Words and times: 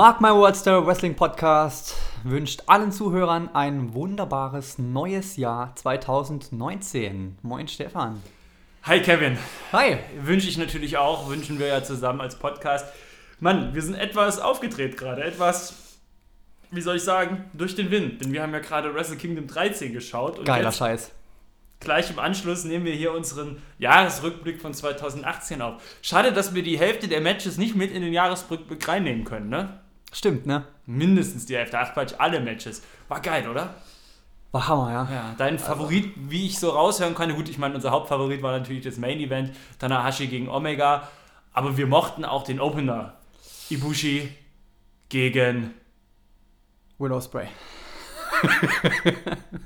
Mark 0.00 0.22
My 0.22 0.30
Words, 0.30 0.62
der 0.62 0.86
Wrestling 0.86 1.14
Podcast, 1.14 1.94
wünscht 2.24 2.62
allen 2.68 2.90
Zuhörern 2.90 3.50
ein 3.52 3.92
wunderbares 3.92 4.78
neues 4.78 5.36
Jahr 5.36 5.76
2019. 5.76 7.36
Moin 7.42 7.68
Stefan. 7.68 8.22
Hi 8.84 9.02
Kevin. 9.02 9.36
Hi. 9.72 9.98
Wünsche 10.22 10.48
ich 10.48 10.56
natürlich 10.56 10.96
auch, 10.96 11.28
wünschen 11.28 11.58
wir 11.58 11.66
ja 11.66 11.84
zusammen 11.84 12.22
als 12.22 12.36
Podcast. 12.36 12.86
Mann, 13.40 13.74
wir 13.74 13.82
sind 13.82 13.94
etwas 13.94 14.38
aufgedreht 14.38 14.96
gerade, 14.96 15.22
etwas, 15.22 15.98
wie 16.70 16.80
soll 16.80 16.96
ich 16.96 17.04
sagen, 17.04 17.44
durch 17.52 17.74
den 17.74 17.90
Wind. 17.90 18.22
Denn 18.22 18.32
wir 18.32 18.40
haben 18.40 18.54
ja 18.54 18.60
gerade 18.60 18.94
Wrestle 18.94 19.18
Kingdom 19.18 19.48
13 19.48 19.92
geschaut. 19.92 20.38
Und 20.38 20.46
Geiler 20.46 20.72
Scheiß. 20.72 21.12
Gleich 21.78 22.10
im 22.10 22.18
Anschluss 22.18 22.64
nehmen 22.64 22.86
wir 22.86 22.94
hier 22.94 23.12
unseren 23.12 23.60
Jahresrückblick 23.78 24.62
von 24.62 24.72
2018 24.72 25.60
auf. 25.60 25.82
Schade, 26.00 26.32
dass 26.32 26.54
wir 26.54 26.62
die 26.62 26.78
Hälfte 26.78 27.06
der 27.06 27.20
Matches 27.20 27.58
nicht 27.58 27.76
mit 27.76 27.92
in 27.92 28.00
den 28.00 28.14
Jahresrückblick 28.14 28.88
reinnehmen 28.88 29.24
können, 29.24 29.50
ne? 29.50 29.79
Stimmt, 30.12 30.46
ne? 30.46 30.64
Mindestens 30.86 31.46
die 31.46 31.56
Hälfte. 31.56 31.78
Ach 31.78 31.92
Quatsch, 31.94 32.14
alle 32.18 32.40
Matches. 32.40 32.82
War 33.08 33.20
geil, 33.20 33.48
oder? 33.48 33.74
War 34.52 34.66
Hammer, 34.66 34.92
ja. 34.92 35.08
Ja, 35.12 35.34
dein 35.38 35.58
Favorit, 35.60 36.12
wie 36.16 36.46
ich 36.46 36.58
so 36.58 36.70
raushören 36.70 37.14
kann, 37.14 37.32
gut, 37.36 37.48
ich 37.48 37.58
meine, 37.58 37.76
unser 37.76 37.92
Hauptfavorit 37.92 38.42
war 38.42 38.58
natürlich 38.58 38.82
das 38.82 38.96
Main 38.98 39.20
Event, 39.20 39.52
Tanahashi 39.78 40.26
gegen 40.26 40.48
Omega, 40.48 41.08
aber 41.52 41.76
wir 41.76 41.86
mochten 41.86 42.24
auch 42.24 42.42
den 42.42 42.58
Opener. 42.60 43.14
Ibushi 43.70 44.28
gegen. 45.08 45.74
Will 46.98 47.12
Ospreay. 47.12 47.46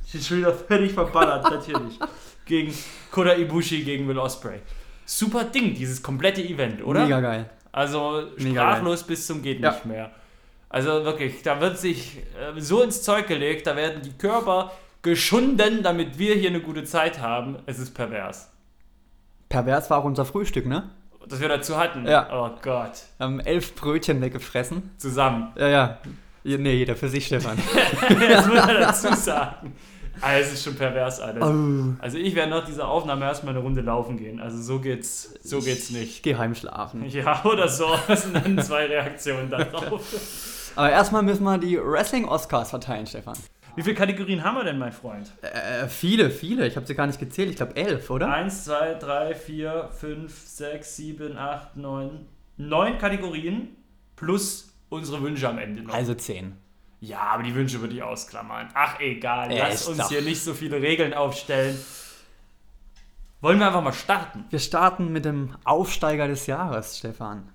Ich 0.07 0.13
bin 0.13 0.23
schon 0.23 0.39
wieder 0.39 0.55
völlig 0.55 0.93
verballert, 0.93 1.45
natürlich. 1.51 1.99
Gegen 2.47 2.73
Kota 3.11 3.35
Ibushi 3.35 3.83
gegen 3.85 4.07
Will 4.07 4.19
Ospreay. 4.19 4.61
Super 5.07 5.45
Ding, 5.45 5.75
dieses 5.75 6.03
komplette 6.03 6.43
Event, 6.43 6.85
oder? 6.85 7.03
Mega 7.05 7.21
geil. 7.21 7.51
Also 7.73 8.29
sprachlos 8.39 9.03
bis 9.03 9.27
zum 9.27 9.43
geht 9.43 9.61
Ja. 9.61 9.73
nicht 9.73 9.87
mehr. 9.87 10.11
Also 10.75 11.05
wirklich, 11.05 11.43
da 11.43 11.61
wird 11.61 11.79
sich 11.79 12.17
äh, 12.17 12.61
so 12.61 12.83
ins 12.83 13.05
Zeug 13.05 13.29
gelegt, 13.29 13.69
da 13.69 13.77
werden 13.77 14.03
die 14.03 14.11
Körper 14.11 14.73
geschunden, 15.03 15.85
damit 15.85 16.19
wir 16.19 16.35
hier 16.35 16.49
eine 16.51 16.59
gute 16.59 16.83
Zeit 16.83 17.21
haben. 17.21 17.59
Es 17.67 17.79
ist 17.79 17.95
pervers. 17.95 18.51
Pervers 19.49 19.89
war 19.89 19.99
auch 19.99 20.05
unser 20.05 20.25
Frühstück, 20.25 20.67
ne? 20.67 20.91
Dass 21.29 21.41
wir 21.41 21.49
dazu 21.49 21.77
hatten. 21.77 22.09
Ja. 22.09 22.29
Oh 22.33 22.59
Gott. 22.61 22.91
Wir 23.19 23.25
haben 23.25 23.39
elf 23.39 23.77
Brötchen 23.77 24.21
weggefressen. 24.21 24.91
Zusammen. 24.97 25.53
Ja, 25.57 25.69
ja. 25.69 25.99
Nee, 26.43 26.75
jeder 26.75 26.97
für 26.97 27.09
sich, 27.09 27.27
Stefan. 27.27 27.57
das 28.09 28.47
muss 28.49 28.57
man 28.57 28.75
dazu 28.81 29.15
sagen. 29.15 29.77
Ah, 30.21 30.35
es 30.39 30.55
ist 30.55 30.65
schon 30.65 30.75
pervers 30.75 31.21
alles. 31.21 31.41
oh. 31.45 31.95
Also 32.01 32.19
ich 32.19 32.35
werde 32.35 32.51
nach 32.51 32.65
dieser 32.65 32.89
Aufnahme 32.89 33.27
erstmal 33.27 33.55
eine 33.55 33.63
Runde 33.63 33.81
laufen 33.81 34.17
gehen. 34.17 34.41
Also 34.41 34.61
so 34.61 34.81
geht's, 34.81 35.35
so 35.41 35.61
geht's 35.61 35.91
Ich 35.91 35.97
nicht. 35.97 36.23
geh 36.25 36.35
heim 36.35 36.57
schlafen. 36.57 37.09
Ja, 37.09 37.45
oder 37.45 37.69
so. 37.69 37.87
Das 38.09 38.25
sind 38.25 38.35
dann 38.35 38.61
zwei 38.61 38.87
Reaktionen 38.87 39.49
darauf. 39.51 40.03
Aber 40.77 40.91
erstmal 40.91 41.23
müssen 41.23 41.45
wir 41.45 41.59
die 41.59 41.79
Wrestling-Oscars 41.79 42.71
verteilen, 42.71 43.07
Stefan. 43.07 43.37
Wie 43.77 43.83
viele 43.83 43.95
Kategorien 43.97 44.45
haben 44.45 44.57
wir 44.57 44.65
denn, 44.65 44.79
mein 44.79 44.93
Freund? 44.93 45.33
Äh, 45.43 45.89
viele, 45.89 46.31
viele. 46.31 46.67
Ich 46.67 46.77
habe 46.77 46.87
sie 46.87 46.95
gar 46.95 47.07
nicht 47.07 47.19
gezählt. 47.19 47.51
Ich 47.51 47.57
glaube 47.57 47.75
elf, 47.77 48.09
oder? 48.11 48.33
Eins, 48.33 48.65
zwei, 48.65 48.95
drei, 48.95 49.35
vier, 49.35 49.89
fünf, 49.93 50.37
sechs, 50.47 50.97
sieben, 50.97 51.37
acht, 51.37 51.77
neun. 51.77 52.27
Neun 52.57 52.99
Kategorien 52.99 53.77
plus 54.15 54.73
unsere 54.91 55.21
Wünsche 55.23 55.49
am 55.49 55.59
Ende 55.59 55.83
noch. 55.83 55.93
Also 55.95 56.15
zehn. 56.15 56.57
Ja, 57.01 57.19
aber 57.21 57.43
die 57.43 57.55
Wünsche 57.55 57.81
würde 57.81 57.95
ich 57.95 58.03
ausklammern. 58.03 58.69
Ach, 58.75 59.01
egal. 59.01 59.53
Ja, 59.53 59.67
Lass 59.69 59.89
uns 59.89 59.99
doch- 59.99 60.09
hier 60.09 60.23
nicht 60.23 60.43
so 60.43 60.55
viele 60.55 60.81
Regeln 60.81 61.13
aufstellen. 61.13 61.77
Wollen 63.41 63.59
wir 63.59 63.67
einfach 63.67 63.83
mal 63.83 63.93
starten? 63.93 64.45
Wir 64.51 64.61
starten 64.61 65.13
mit 65.13 65.25
dem 65.25 65.55
Aufsteiger 65.65 66.29
des 66.29 66.47
Jahres, 66.47 66.97
Stefan. 66.97 67.51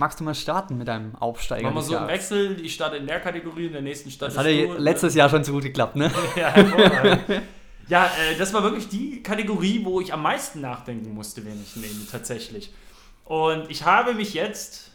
Magst 0.00 0.18
du 0.18 0.24
mal 0.24 0.34
starten 0.34 0.78
mit 0.78 0.88
deinem 0.88 1.14
Aufsteiger 1.16 1.64
Machen 1.64 1.74
wir 1.74 1.82
so 1.82 1.92
Jahres? 1.92 2.08
Wechsel. 2.08 2.58
Ich 2.64 2.72
starte 2.72 2.96
in 2.96 3.06
der 3.06 3.20
Kategorie, 3.20 3.66
in 3.66 3.72
der 3.74 3.82
nächsten 3.82 4.10
starte 4.10 4.34
Das 4.34 4.42
hat 4.46 4.50
ja 4.50 4.66
du. 4.66 4.78
letztes 4.78 5.14
Jahr 5.14 5.28
schon 5.28 5.44
so 5.44 5.52
gut 5.52 5.62
geklappt, 5.64 5.94
ne? 5.94 6.10
Ja, 6.36 6.54
ja 7.88 8.06
äh, 8.06 8.34
das 8.38 8.54
war 8.54 8.62
wirklich 8.62 8.88
die 8.88 9.22
Kategorie, 9.22 9.84
wo 9.84 10.00
ich 10.00 10.10
am 10.14 10.22
meisten 10.22 10.62
nachdenken 10.62 11.12
musste, 11.12 11.44
wen 11.44 11.62
ich 11.62 11.76
nehme, 11.76 12.06
tatsächlich. 12.10 12.72
Und 13.26 13.70
ich 13.70 13.84
habe 13.84 14.14
mich 14.14 14.32
jetzt 14.32 14.90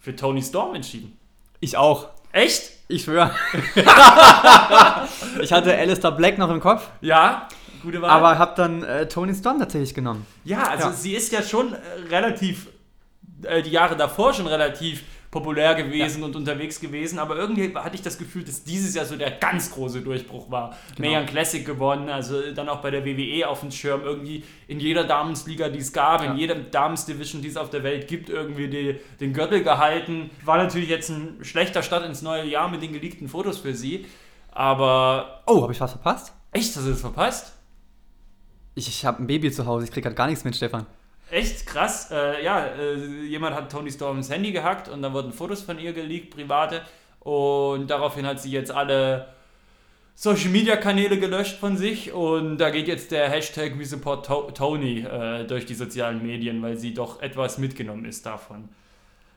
für 0.00 0.16
Tony 0.16 0.42
Storm 0.42 0.74
entschieden. 0.74 1.16
Ich 1.60 1.76
auch. 1.76 2.08
Echt? 2.32 2.72
Ich 2.88 3.04
schwöre. 3.04 3.30
ich 5.40 5.52
hatte 5.52 5.76
Alistair 5.76 6.10
Black 6.12 6.36
noch 6.36 6.50
im 6.50 6.58
Kopf, 6.58 6.88
Ja, 7.00 7.46
gute 7.82 8.02
Wahl. 8.02 8.10
aber 8.10 8.38
habe 8.38 8.54
dann 8.56 8.82
äh, 8.82 9.06
Tony 9.06 9.34
Storm 9.36 9.60
tatsächlich 9.60 9.94
genommen. 9.94 10.26
ja, 10.44 10.64
also 10.68 10.88
Ja. 10.88 10.92
sie 10.92 11.14
ist 11.14 11.30
ja 11.32 11.42
schon 11.42 11.72
äh, 11.74 11.76
relativ, 12.10 12.66
äh, 13.42 13.62
die 13.62 13.70
Jahre 13.70 13.96
davor 13.96 14.32
schon 14.32 14.46
relativ 14.46 15.02
populär 15.30 15.74
gewesen 15.74 16.22
und 16.22 16.34
unterwegs 16.36 16.80
gewesen, 16.80 17.18
aber 17.18 17.36
irgendwie 17.36 17.74
hatte 17.74 17.94
ich 17.94 18.00
das 18.00 18.16
Gefühl, 18.16 18.44
dass 18.44 18.64
dieses 18.64 18.94
Jahr 18.94 19.04
so 19.04 19.14
der 19.14 19.30
ganz 19.32 19.70
große 19.70 20.00
Durchbruch 20.00 20.50
war. 20.50 20.74
Genau. 20.96 21.06
Mayan 21.10 21.26
Classic 21.26 21.66
gewonnen, 21.66 22.08
also 22.08 22.50
dann 22.52 22.66
auch 22.70 22.80
bei 22.80 22.90
der 22.90 23.04
WWE 23.04 23.46
auf 23.46 23.60
dem 23.60 23.70
Schirm, 23.70 24.00
irgendwie 24.04 24.42
in 24.68 24.80
jeder 24.80 25.04
Damensliga, 25.04 25.68
die 25.68 25.80
es 25.80 25.92
gab, 25.92 26.22
Ja. 26.24 26.30
in 26.32 26.38
jeder 26.38 26.54
Damensdivision, 26.54 27.42
die 27.42 27.48
es 27.48 27.58
auf 27.58 27.68
der 27.68 27.82
Welt 27.82 28.08
gibt, 28.08 28.30
irgendwie 28.30 28.68
die, 28.68 28.98
den 29.20 29.34
Gürtel 29.34 29.62
gehalten. 29.62 30.30
War 30.46 30.56
natürlich 30.56 30.88
jetzt 30.88 31.10
ein 31.10 31.44
schlechter 31.44 31.82
Start 31.82 32.06
ins 32.06 32.22
neue 32.22 32.46
Jahr 32.46 32.70
mit 32.70 32.80
den 32.80 32.94
geleakten 32.94 33.28
Fotos 33.28 33.58
für 33.58 33.74
sie, 33.74 34.06
aber 34.50 35.42
Oh, 35.46 35.60
habe 35.62 35.72
ich 35.74 35.80
was 35.80 35.92
verpasst? 35.92 36.32
echt, 36.52 36.74
hast 36.74 36.86
du 36.86 36.90
das 36.90 37.00
verpasst? 37.02 37.52
Ich, 38.74 38.88
ich 38.88 39.04
habe 39.04 39.22
ein 39.22 39.26
Baby 39.26 39.50
zu 39.52 39.66
Hause, 39.66 39.84
ich 39.84 39.90
krieg 39.92 40.02
gerade 40.04 40.16
gar 40.16 40.26
nichts 40.26 40.44
mit, 40.44 40.56
Stefan. 40.56 40.86
Echt 41.30 41.66
krass. 41.66 42.10
Äh, 42.10 42.42
ja, 42.44 42.66
äh, 42.66 42.94
jemand 43.26 43.54
hat 43.54 43.70
Tony 43.70 43.90
Storms 43.90 44.30
Handy 44.30 44.52
gehackt 44.52 44.88
und 44.88 45.02
da 45.02 45.12
wurden 45.12 45.32
Fotos 45.32 45.62
von 45.62 45.78
ihr 45.78 45.92
geleakt, 45.92 46.30
private. 46.30 46.82
Und 47.20 47.88
daraufhin 47.88 48.26
hat 48.26 48.40
sie 48.40 48.50
jetzt 48.50 48.70
alle 48.70 49.28
Social 50.14 50.48
Media 50.50 50.76
Kanäle 50.76 51.18
gelöscht 51.18 51.58
von 51.58 51.76
sich. 51.76 52.12
Und 52.12 52.58
da 52.58 52.70
geht 52.70 52.88
jetzt 52.88 53.12
der 53.12 53.28
Hashtag 53.28 53.78
We 53.78 53.84
Support 53.84 54.26
to 54.26 54.50
Tony 54.52 55.00
äh, 55.00 55.44
durch 55.44 55.66
die 55.66 55.74
sozialen 55.74 56.22
Medien, 56.22 56.62
weil 56.62 56.76
sie 56.76 56.94
doch 56.94 57.20
etwas 57.20 57.58
mitgenommen 57.58 58.04
ist 58.04 58.24
davon. 58.24 58.68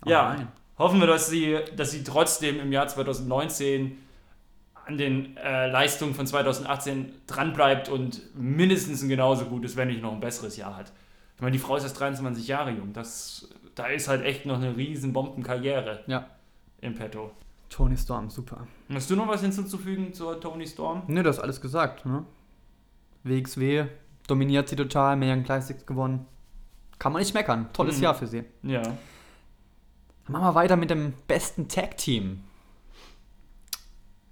Oh 0.06 0.10
ja, 0.10 0.34
nein. 0.36 0.48
hoffen 0.78 1.00
wir, 1.00 1.08
dass 1.08 1.30
sie, 1.30 1.60
dass 1.76 1.92
sie 1.92 2.04
trotzdem 2.04 2.60
im 2.60 2.72
Jahr 2.72 2.88
2019 2.88 3.98
an 4.86 4.98
den 4.98 5.38
äh, 5.38 5.68
Leistungen 5.68 6.16
von 6.16 6.26
2018 6.26 7.14
dranbleibt 7.28 7.90
und 7.90 8.22
mindestens 8.36 9.04
ein 9.04 9.10
genauso 9.10 9.46
gutes, 9.46 9.76
wenn 9.76 9.90
nicht 9.90 10.02
noch 10.02 10.14
ein 10.14 10.20
besseres 10.20 10.58
Jahr 10.58 10.76
hat. 10.76 10.92
Ich 11.42 11.44
meine, 11.44 11.54
die 11.54 11.60
Frau 11.60 11.76
ist 11.76 11.82
erst 11.82 12.00
23 12.00 12.48
Jahre 12.48 12.70
jung. 12.70 12.94
Das, 12.94 13.50
da 13.74 13.88
ist 13.88 14.08
halt 14.08 14.24
echt 14.24 14.46
noch 14.46 14.58
eine 14.58 14.78
riesen 14.78 15.12
Bombenkarriere 15.12 16.04
Ja, 16.06 16.28
im 16.82 16.94
Petto. 16.94 17.32
Tony 17.68 17.98
Storm, 17.98 18.30
super. 18.30 18.68
Hast 18.94 19.10
du 19.10 19.16
noch 19.16 19.28
was 19.28 19.42
hinzuzufügen 19.42 20.14
zur 20.14 20.40
Tony 20.40 20.68
Storm? 20.68 21.02
Ne, 21.08 21.24
du 21.24 21.30
hast 21.30 21.40
alles 21.40 21.60
gesagt, 21.60 22.06
ne? 22.06 22.24
WXW 23.24 23.86
dominiert 24.28 24.70
sie 24.70 24.76
total, 24.76 25.16
Million 25.16 25.44
Classics 25.44 25.84
gewonnen. 25.88 26.28
Kann 27.00 27.12
man 27.12 27.24
nicht 27.24 27.34
meckern. 27.34 27.74
Tolles 27.74 27.98
Mhm. 27.98 28.04
Jahr 28.04 28.14
für 28.14 28.28
sie. 28.28 28.44
Ja. 28.62 28.84
Dann 28.84 28.98
machen 30.28 30.44
wir 30.44 30.54
weiter 30.54 30.76
mit 30.78 30.92
dem 30.92 31.14
besten 31.26 31.68
Tag-Team. 31.68 32.44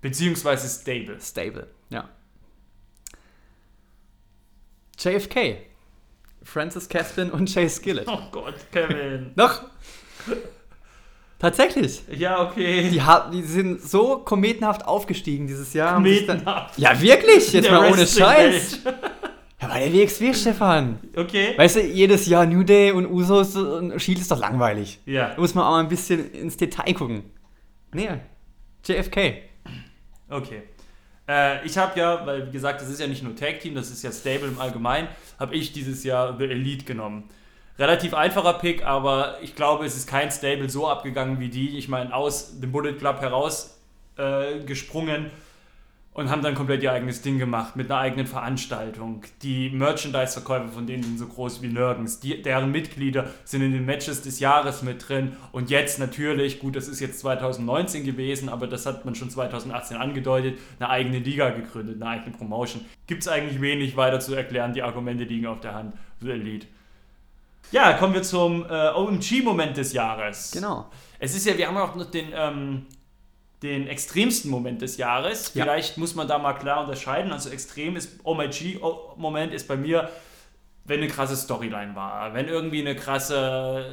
Beziehungsweise 0.01 0.67
Stable. 0.69 1.19
Stable, 1.19 1.71
ja. 1.89 2.07
JFK. 4.99 5.68
Francis 6.43 6.87
Caspin 6.89 7.31
und 7.31 7.53
Jay 7.53 7.69
Skillett. 7.69 8.07
Oh 8.07 8.19
Gott, 8.31 8.55
Kevin. 8.71 9.31
Doch! 9.35 9.63
Tatsächlich. 11.39 12.01
ja, 12.11 12.43
okay. 12.49 12.89
Die, 12.89 13.01
die 13.31 13.43
sind 13.43 13.81
so 13.81 14.17
kometenhaft 14.17 14.85
aufgestiegen 14.85 15.47
dieses 15.47 15.73
Jahr. 15.73 16.03
sich 16.03 16.25
dann-. 16.25 16.45
Ja, 16.75 16.99
wirklich? 16.99 17.53
Jetzt 17.53 17.71
mal 17.71 17.91
ohne. 17.91 18.05
Scheiß. 18.05 18.79
Ja, 18.83 19.67
aber 19.67 19.79
der 19.79 19.93
WXW, 19.93 20.33
Stefan. 20.33 20.99
Okay. 21.15 21.53
Weißt 21.57 21.77
du, 21.77 21.81
jedes 21.81 22.25
Jahr 22.27 22.45
New 22.45 22.63
Day 22.63 22.91
und 22.91 23.05
Usos 23.05 23.55
und 23.55 23.99
Shield 24.01 24.19
ist 24.19 24.31
doch 24.31 24.39
langweilig. 24.39 24.99
Ja. 25.05 25.29
Da 25.35 25.39
muss 25.39 25.53
man 25.53 25.65
auch 25.65 25.71
mal 25.71 25.79
ein 25.81 25.89
bisschen 25.89 26.31
ins 26.31 26.55
Detail 26.57 26.93
gucken. 26.93 27.23
Nee, 27.93 28.09
JFK. 28.85 29.43
Okay. 30.29 30.63
Äh, 31.29 31.63
ich 31.65 31.77
habe 31.77 31.97
ja, 31.99 32.25
weil 32.25 32.47
wie 32.47 32.51
gesagt, 32.51 32.81
das 32.81 32.89
ist 32.89 32.99
ja 32.99 33.07
nicht 33.07 33.21
nur 33.21 33.35
Tag 33.35 33.59
Team, 33.59 33.75
das 33.75 33.91
ist 33.91 34.03
ja 34.03 34.11
Stable 34.11 34.47
im 34.47 34.59
Allgemeinen, 34.59 35.07
habe 35.39 35.55
ich 35.55 35.71
dieses 35.71 36.03
Jahr 36.03 36.35
The 36.37 36.45
Elite 36.45 36.85
genommen. 36.85 37.29
Relativ 37.77 38.13
einfacher 38.13 38.53
Pick, 38.53 38.83
aber 38.83 39.37
ich 39.41 39.55
glaube, 39.55 39.85
es 39.85 39.95
ist 39.95 40.07
kein 40.07 40.31
Stable 40.31 40.69
so 40.69 40.89
abgegangen 40.89 41.39
wie 41.39 41.47
die. 41.47 41.77
Ich 41.77 41.87
meine, 41.87 42.13
aus 42.13 42.59
dem 42.59 42.71
Bullet 42.71 42.93
Club 42.93 43.21
heraus 43.21 43.79
äh, 44.17 44.59
gesprungen 44.65 45.31
und 46.13 46.29
haben 46.29 46.41
dann 46.41 46.55
komplett 46.55 46.83
ihr 46.83 46.91
eigenes 46.91 47.21
Ding 47.21 47.37
gemacht 47.37 47.75
mit 47.75 47.89
einer 47.89 47.99
eigenen 47.99 48.25
Veranstaltung. 48.25 49.23
Die 49.41 49.69
Merchandise-Verkäufe 49.69 50.69
von 50.69 50.87
denen 50.87 51.03
sind 51.03 51.19
so 51.19 51.27
groß 51.27 51.61
wie 51.61 51.67
nirgends. 51.67 52.19
Die, 52.19 52.41
deren 52.41 52.71
Mitglieder 52.71 53.29
sind 53.45 53.61
in 53.61 53.71
den 53.71 53.85
Matches 53.85 54.21
des 54.21 54.39
Jahres 54.39 54.81
mit 54.81 55.07
drin. 55.07 55.37
Und 55.51 55.69
jetzt 55.69 55.99
natürlich, 55.99 56.59
gut, 56.59 56.75
das 56.75 56.87
ist 56.87 56.99
jetzt 56.99 57.19
2019 57.19 58.03
gewesen, 58.03 58.49
aber 58.49 58.67
das 58.67 58.85
hat 58.85 59.05
man 59.05 59.15
schon 59.15 59.29
2018 59.29 59.97
angedeutet, 59.97 60.59
eine 60.79 60.89
eigene 60.89 61.19
Liga 61.19 61.51
gegründet, 61.51 62.01
eine 62.01 62.11
eigene 62.11 62.35
Promotion. 62.35 62.83
Gibt 63.05 63.21
es 63.21 63.27
eigentlich 63.27 63.61
wenig 63.61 63.95
weiter 63.95 64.19
zu 64.19 64.33
erklären, 64.33 64.73
die 64.73 64.81
Argumente 64.81 65.23
liegen 65.23 65.45
auf 65.45 65.59
der 65.59 65.75
Hand. 65.75 65.93
The 66.21 66.31
Elite. 66.31 66.67
Ja, 67.71 67.93
kommen 67.93 68.15
wir 68.15 68.23
zum 68.23 68.65
äh, 68.65 68.89
OMG-Moment 68.89 69.77
des 69.77 69.93
Jahres. 69.93 70.51
Genau. 70.51 70.89
Es 71.19 71.35
ist 71.35 71.45
ja, 71.45 71.55
wir 71.55 71.67
haben 71.67 71.77
auch 71.77 71.95
noch 71.95 72.09
den, 72.09 72.29
ähm, 72.33 72.87
den 73.63 73.87
extremsten 73.87 74.49
Moment 74.49 74.81
des 74.81 74.97
Jahres. 74.97 75.53
Ja. 75.53 75.63
Vielleicht 75.63 75.97
muss 75.97 76.15
man 76.15 76.27
da 76.27 76.37
mal 76.37 76.53
klar 76.53 76.81
unterscheiden. 76.81 77.31
Also 77.31 77.49
extrem 77.49 77.95
ist, 77.95 78.19
Oh 78.23 78.33
my 78.33 78.47
G-Moment 78.47 79.53
ist 79.53 79.67
bei 79.67 79.75
mir, 79.75 80.09
wenn 80.85 80.99
eine 80.99 81.07
krasse 81.07 81.35
Storyline 81.35 81.95
war, 81.95 82.33
wenn 82.33 82.47
irgendwie 82.47 82.79
eine 82.79 82.95
krasse, 82.95 83.85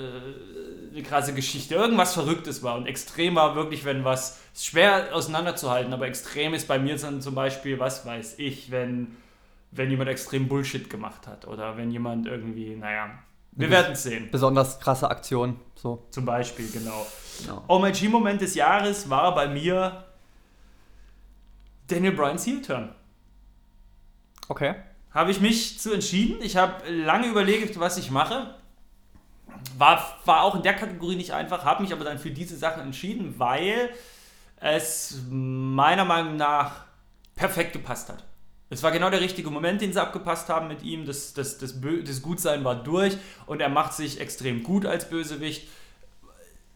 äh, 0.92 0.94
eine 0.94 1.02
krasse 1.02 1.34
Geschichte, 1.34 1.74
irgendwas 1.74 2.14
Verrücktes 2.14 2.62
war. 2.62 2.76
Und 2.76 2.86
extrem 2.86 3.34
war 3.34 3.54
wirklich, 3.54 3.84
wenn 3.84 4.04
was 4.04 4.40
ist 4.54 4.66
schwer 4.66 5.08
auseinanderzuhalten, 5.12 5.92
aber 5.92 6.06
extrem 6.06 6.54
ist 6.54 6.66
bei 6.66 6.78
mir 6.78 6.96
dann 6.96 7.20
zum 7.20 7.34
Beispiel, 7.34 7.78
was 7.78 8.06
weiß 8.06 8.38
ich, 8.38 8.70
wenn, 8.70 9.16
wenn 9.72 9.90
jemand 9.90 10.08
extrem 10.08 10.48
Bullshit 10.48 10.88
gemacht 10.88 11.26
hat 11.26 11.46
oder 11.46 11.76
wenn 11.76 11.90
jemand 11.90 12.26
irgendwie, 12.26 12.74
naja, 12.76 13.10
wir 13.56 13.70
werden 13.70 13.92
es 13.92 14.02
sehen. 14.02 14.28
Besonders 14.30 14.78
krasse 14.80 15.10
Aktion. 15.10 15.58
So. 15.74 16.06
Zum 16.10 16.24
Beispiel, 16.24 16.70
genau. 16.70 17.06
Genau. 17.40 17.64
OMG-Moment 17.68 18.40
des 18.40 18.54
Jahres 18.54 19.10
war 19.10 19.34
bei 19.34 19.48
mir 19.48 20.04
Daniel 21.86 22.12
Bryan's 22.12 22.46
Heel-Turn. 22.46 22.94
Okay. 24.48 24.74
Habe 25.10 25.30
ich 25.30 25.40
mich 25.40 25.80
zu 25.80 25.92
entschieden. 25.92 26.42
Ich 26.42 26.56
habe 26.56 26.88
lange 26.90 27.26
überlegt, 27.26 27.78
was 27.80 27.96
ich 27.96 28.10
mache. 28.10 28.54
War, 29.78 30.18
war 30.24 30.42
auch 30.42 30.54
in 30.54 30.62
der 30.62 30.74
Kategorie 30.74 31.16
nicht 31.16 31.32
einfach, 31.32 31.64
habe 31.64 31.82
mich 31.82 31.92
aber 31.92 32.04
dann 32.04 32.18
für 32.18 32.30
diese 32.30 32.56
Sachen 32.56 32.82
entschieden, 32.82 33.38
weil 33.38 33.90
es 34.60 35.18
meiner 35.30 36.04
Meinung 36.04 36.36
nach 36.36 36.84
perfekt 37.34 37.72
gepasst 37.72 38.08
hat. 38.10 38.24
Es 38.68 38.82
war 38.82 38.90
genau 38.90 39.10
der 39.10 39.20
richtige 39.20 39.50
Moment, 39.50 39.80
den 39.80 39.92
sie 39.92 40.00
abgepasst 40.02 40.48
haben 40.48 40.66
mit 40.68 40.82
ihm. 40.82 41.06
Das, 41.06 41.34
das, 41.34 41.58
das, 41.58 41.80
Bö 41.80 42.02
das 42.02 42.20
Gutsein 42.20 42.64
war 42.64 42.74
durch 42.74 43.16
und 43.46 43.60
er 43.60 43.68
macht 43.68 43.92
sich 43.92 44.20
extrem 44.20 44.62
gut 44.62 44.86
als 44.86 45.08
Bösewicht. 45.08 45.68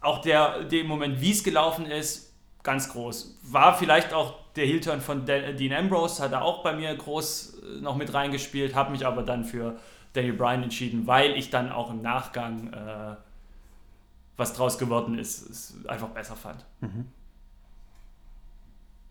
Auch 0.00 0.20
der, 0.22 0.64
der 0.64 0.84
Moment, 0.84 1.20
wie 1.20 1.32
es 1.32 1.42
gelaufen 1.42 1.86
ist, 1.86 2.32
ganz 2.62 2.90
groß. 2.90 3.38
War 3.42 3.76
vielleicht 3.76 4.12
auch 4.12 4.34
der 4.56 4.66
Heel-Turn 4.66 5.00
von 5.00 5.26
Dan- 5.26 5.56
Dean 5.56 5.72
Ambrose, 5.72 6.22
hat 6.22 6.32
er 6.32 6.42
auch 6.42 6.62
bei 6.62 6.74
mir 6.74 6.94
groß 6.94 7.54
äh, 7.62 7.80
noch 7.80 7.96
mit 7.96 8.12
reingespielt, 8.14 8.74
habe 8.74 8.92
mich 8.92 9.04
aber 9.06 9.22
dann 9.22 9.44
für 9.44 9.78
Daniel 10.12 10.34
Bryan 10.34 10.62
entschieden, 10.62 11.06
weil 11.06 11.36
ich 11.36 11.50
dann 11.50 11.70
auch 11.72 11.90
im 11.90 12.02
Nachgang, 12.02 12.72
äh, 12.72 13.16
was 14.36 14.54
draus 14.54 14.78
geworden 14.78 15.18
ist, 15.18 15.48
es 15.50 15.74
einfach 15.86 16.08
besser 16.08 16.34
fand. 16.36 16.64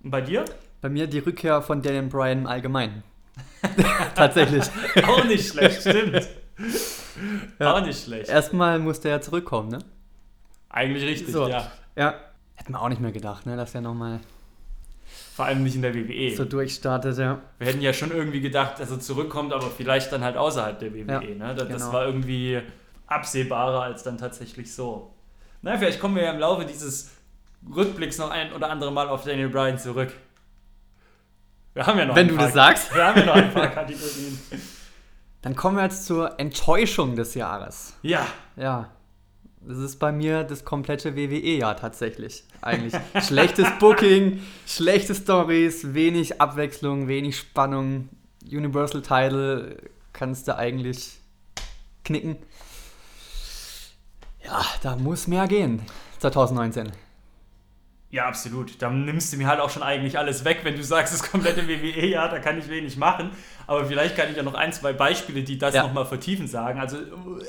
Und 0.03 0.11
bei 0.11 0.21
dir? 0.21 0.45
Bei 0.81 0.89
mir 0.89 1.07
die 1.07 1.19
Rückkehr 1.19 1.61
von 1.61 1.81
Daniel 1.81 2.03
Bryan 2.03 2.39
im 2.39 2.47
Allgemeinen. 2.47 3.03
Tatsächlich. 4.15 4.63
Auch 5.07 5.23
nicht 5.25 5.49
schlecht, 5.49 5.81
stimmt. 5.81 6.27
Ja. 7.59 7.75
Auch 7.75 7.81
nicht 7.85 8.03
schlecht. 8.03 8.29
Erstmal 8.29 8.79
musste 8.79 9.09
er 9.09 9.21
zurückkommen, 9.21 9.69
ne? 9.69 9.79
Eigentlich 10.69 11.03
richtig, 11.03 11.33
So. 11.33 11.47
ja. 11.47 11.71
Ja. 11.95 12.15
Hätten 12.55 12.73
wir 12.73 12.81
auch 12.81 12.89
nicht 12.89 13.01
mehr 13.01 13.11
gedacht, 13.11 13.45
ne? 13.45 13.55
Dass 13.55 13.73
er 13.73 13.81
nochmal 13.81 14.19
Vor 15.35 15.45
allem 15.45 15.63
nicht 15.63 15.75
in 15.75 15.81
der 15.81 15.95
WWE. 15.95 16.35
so 16.35 16.45
durchstartet, 16.45 17.17
ja. 17.17 17.41
Wir 17.57 17.67
hätten 17.67 17.81
ja 17.81 17.93
schon 17.93 18.11
irgendwie 18.11 18.41
gedacht, 18.41 18.79
dass 18.79 18.91
er 18.91 18.99
zurückkommt, 18.99 19.53
aber 19.53 19.69
vielleicht 19.69 20.11
dann 20.11 20.23
halt 20.23 20.37
außerhalb 20.37 20.77
der 20.79 20.93
WWE. 20.93 21.07
Ja, 21.07 21.19
ne? 21.19 21.55
das, 21.55 21.67
das 21.69 21.81
genau. 21.81 21.93
war 21.93 22.05
irgendwie 22.05 22.61
absehbarer 23.07 23.81
als 23.81 24.03
dann 24.03 24.17
tatsächlich 24.17 24.73
so. 24.73 25.13
Na, 25.61 25.77
vielleicht 25.77 25.99
kommen 25.99 26.15
wir 26.15 26.23
ja 26.23 26.31
im 26.31 26.39
Laufe 26.39 26.65
dieses 26.65 27.11
Rückblicks 27.75 28.17
noch 28.17 28.29
ein 28.29 28.53
oder 28.53 28.69
andere 28.69 28.91
Mal 28.91 29.09
auf 29.09 29.23
Daniel 29.23 29.49
Bryan 29.49 29.77
zurück. 29.77 30.13
Wir 31.73 31.85
haben 31.85 31.99
ja 31.99 32.05
noch 32.05 32.15
Wenn 32.15 32.27
du 32.27 32.35
paar, 32.35 32.45
das 32.45 32.53
sagst. 32.53 32.93
Wir 32.93 33.05
haben 33.05 33.19
ja 33.19 33.25
noch 33.25 33.35
ein 33.35 33.53
paar 33.53 33.67
Kategorien. 33.67 34.39
Dann 35.41 35.55
kommen 35.55 35.77
wir 35.77 35.83
jetzt 35.83 36.05
zur 36.05 36.39
Enttäuschung 36.39 37.15
des 37.15 37.33
Jahres. 37.35 37.93
Ja, 38.01 38.25
Ja. 38.55 38.89
Das 39.61 39.77
ist 39.77 39.97
bei 39.99 40.11
mir 40.13 40.45
das 40.45 40.63
komplette 40.63 41.17
WWE-Jahr 41.17 41.75
tatsächlich. 41.75 42.43
Eigentlich. 42.61 42.93
Schlechtes 43.21 43.67
Booking, 43.79 44.41
schlechte 44.65 45.13
Stories, 45.13 45.93
wenig 45.93 46.39
Abwechslung, 46.39 47.09
wenig 47.09 47.37
Spannung. 47.37 48.07
Universal 48.49 49.01
Title 49.01 49.75
kannst 50.13 50.47
du 50.47 50.55
eigentlich 50.55 51.19
knicken. 52.05 52.37
Ja, 54.43 54.65
da 54.81 54.95
muss 54.95 55.27
mehr 55.27 55.47
gehen. 55.47 55.81
2019. 56.19 56.91
ja, 58.11 58.25
absolut. 58.27 58.81
Dann 58.81 59.05
nimmst 59.05 59.31
du 59.31 59.37
mir 59.37 59.47
halt 59.47 59.59
auch 59.59 59.69
schon 59.69 59.83
eigentlich 59.83 60.17
alles 60.17 60.43
weg, 60.43 60.61
wenn 60.63 60.75
du 60.75 60.83
sagst, 60.83 61.13
das 61.13 61.23
komplette 61.23 61.67
WWE, 61.67 62.05
ja, 62.07 62.27
da 62.27 62.39
kann 62.39 62.57
ich 62.57 62.67
wenig 62.67 62.97
machen. 62.97 63.31
Aber 63.67 63.85
vielleicht 63.85 64.15
kann 64.15 64.29
ich 64.31 64.37
ja 64.37 64.43
noch 64.43 64.55
ein, 64.55 64.73
zwei 64.73 64.93
Beispiele, 64.93 65.43
die 65.43 65.57
das 65.59 65.75
Ja. 65.75 65.83
nochmal 65.83 66.05
vertiefen, 66.05 66.47
sagen. 66.47 66.79
Also 66.79 66.97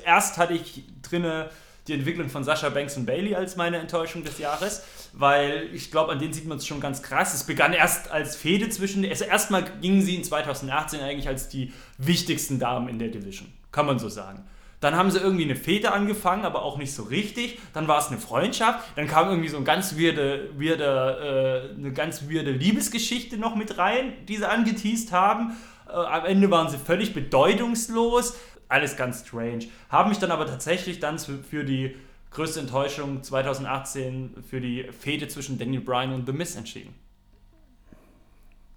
erst 0.04 0.36
hatte 0.38 0.52
ich 0.52 0.84
drinne 1.02 1.48
die 1.88 1.94
Entwicklung 1.94 2.28
von 2.28 2.44
Sascha 2.44 2.68
Banks 2.68 2.96
und 2.98 3.06
Bailey 3.06 3.34
als 3.34 3.56
meine 3.56 3.78
Enttäuschung 3.78 4.22
des 4.22 4.38
Jahres, 4.38 4.84
weil 5.14 5.66
ich 5.72 5.90
glaube, 5.90 6.12
an 6.12 6.18
denen 6.18 6.34
sieht 6.34 6.46
man 6.46 6.58
es 6.58 6.66
schon 6.66 6.78
ganz 6.78 7.02
krass. 7.02 7.32
Es 7.32 7.44
begann 7.44 7.72
erst 7.72 8.10
als 8.10 8.36
Fehde 8.36 8.68
zwischen, 8.68 9.04
also 9.08 9.24
erstmal 9.24 9.64
gingen 9.80 10.02
sie 10.02 10.14
in 10.16 10.22
2018 10.24 11.00
eigentlich 11.00 11.26
als 11.26 11.48
die 11.48 11.72
wichtigsten 11.96 12.58
Damen 12.58 12.88
in 12.88 12.98
der 12.98 13.08
Division, 13.08 13.48
kann 13.72 13.86
man 13.86 13.98
so 13.98 14.10
sagen. 14.10 14.44
Dann 14.80 14.96
haben 14.96 15.10
sie 15.10 15.18
irgendwie 15.18 15.44
eine 15.44 15.56
Fehde 15.56 15.92
angefangen, 15.92 16.46
aber 16.46 16.62
auch 16.62 16.78
nicht 16.78 16.94
so 16.94 17.02
richtig. 17.02 17.58
Dann 17.74 17.86
war 17.86 17.98
es 17.98 18.08
eine 18.08 18.18
Freundschaft. 18.18 18.96
Dann 18.96 19.06
kam 19.06 19.28
irgendwie 19.28 19.48
so 19.48 19.58
ein 19.58 19.64
ganz 19.64 19.98
weirde, 19.98 20.50
weirde, 20.58 21.72
äh, 21.74 21.78
eine 21.78 21.92
ganz 21.92 22.30
weirde 22.30 22.50
Liebesgeschichte 22.50 23.36
noch 23.36 23.54
mit 23.56 23.76
rein, 23.76 24.14
die 24.26 24.38
sie 24.38 24.48
angeteased 24.48 25.12
haben. 25.12 25.54
Äh, 25.86 25.92
am 25.92 26.24
Ende 26.24 26.50
waren 26.50 26.70
sie 26.70 26.78
völlig 26.78 27.12
bedeutungslos. 27.12 28.38
Alles 28.68 28.96
ganz 28.96 29.26
strange. 29.26 29.66
Haben 29.90 30.08
mich 30.08 30.18
dann 30.18 30.30
aber 30.30 30.46
tatsächlich 30.46 30.98
dann 30.98 31.18
für, 31.18 31.64
die 31.64 31.94
größte 32.30 32.60
Enttäuschung 32.60 33.22
2018 33.22 34.44
für 34.48 34.62
die 34.62 34.84
Fehde 34.98 35.28
zwischen 35.28 35.58
Daniel 35.58 35.82
Bryan 35.82 36.14
und 36.14 36.26
The 36.26 36.32
Miz 36.32 36.56
entschieden. 36.56 36.94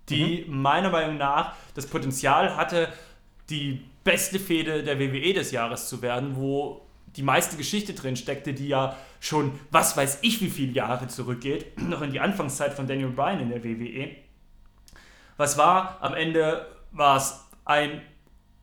Die 0.09 0.45
meiner 0.49 0.89
Meinung 0.89 1.17
nach 1.17 1.53
das 1.75 1.85
Potenzial 1.85 2.57
hatte, 2.57 2.89
die 3.49 3.83
beste 4.03 4.39
Fehde 4.39 4.83
der 4.83 4.99
WWE 4.99 5.33
des 5.33 5.51
Jahres 5.51 5.89
zu 5.89 6.01
werden, 6.01 6.35
wo 6.35 6.81
die 7.15 7.23
meiste 7.23 7.57
Geschichte 7.57 7.93
drin 7.93 8.15
steckte, 8.15 8.53
die 8.53 8.67
ja 8.67 8.97
schon, 9.19 9.59
was 9.71 9.95
weiß 9.95 10.19
ich, 10.21 10.41
wie 10.41 10.49
viele 10.49 10.73
Jahre 10.73 11.07
zurückgeht, 11.07 11.77
noch 11.81 12.01
in 12.01 12.11
die 12.11 12.19
Anfangszeit 12.19 12.73
von 12.73 12.87
Daniel 12.87 13.09
Bryan 13.09 13.39
in 13.39 13.49
der 13.49 13.63
WWE. 13.63 14.15
Was 15.37 15.57
war? 15.57 15.97
Am 16.01 16.13
Ende 16.13 16.67
war 16.91 17.17
es 17.17 17.39
ein 17.65 18.01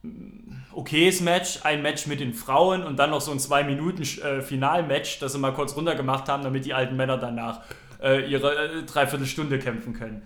mm, 0.02 0.72
okayes 0.72 1.20
Match, 1.20 1.60
ein 1.64 1.82
Match 1.82 2.06
mit 2.06 2.20
den 2.20 2.34
Frauen 2.34 2.82
und 2.82 2.96
dann 2.96 3.10
noch 3.10 3.20
so 3.20 3.32
ein 3.32 3.38
2-Minuten-Finalmatch, 3.38 5.18
das 5.20 5.32
sie 5.32 5.38
mal 5.38 5.52
kurz 5.52 5.76
runtergemacht 5.76 6.28
haben, 6.28 6.42
damit 6.42 6.64
die 6.64 6.74
alten 6.74 6.96
Männer 6.96 7.18
danach 7.18 7.60
äh, 8.02 8.28
ihre 8.28 8.80
äh, 8.80 8.82
Dreiviertelstunde 8.84 9.58
kämpfen 9.58 9.94
können. 9.94 10.22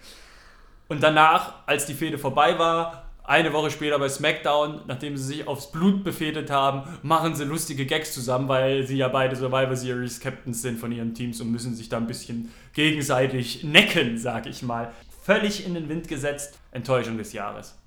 Und 0.89 1.03
danach, 1.03 1.67
als 1.67 1.87
die 1.87 1.95
Fehde 1.95 2.19
vorbei 2.19 2.59
war, 2.59 3.04
eine 3.27 3.53
Woche 3.55 3.71
später 3.71 3.99
bei 3.99 4.09
SmackDown, 4.09 4.83
nachdem 4.87 5.17
sie 5.17 5.25
sich 5.25 5.49
aufs 5.49 5.73
Blut 5.73 6.05
befehdet 6.05 6.51
haben, 6.51 6.83
machen 7.03 7.35
sie 7.35 7.45
lustige 7.45 7.87
Gags 7.87 8.13
zusammen, 8.13 8.49
weil 8.49 8.87
sie 8.87 8.99
ja 8.99 9.09
beide 9.09 9.35
Survivor 9.35 9.75
Series 9.77 10.21
Captains 10.21 10.61
sind 10.61 10.79
von 10.79 10.93
ihren 10.93 11.15
Teams 11.15 11.41
und 11.41 11.51
müssen 11.51 11.75
sich 11.75 11.89
da 11.89 11.97
ein 11.97 12.07
bisschen 12.07 12.53
gegenseitig 12.75 13.65
necken, 13.65 14.19
sag 14.19 14.47
ich 14.47 14.63
mal. 14.63 14.93
Völlig 15.23 15.65
in 15.67 15.73
den 15.73 15.89
Wind 15.89 16.07
gesetzt. 16.07 16.59
Enttäuschung 16.71 17.17
des 17.17 17.33
Jahres. 17.33 17.79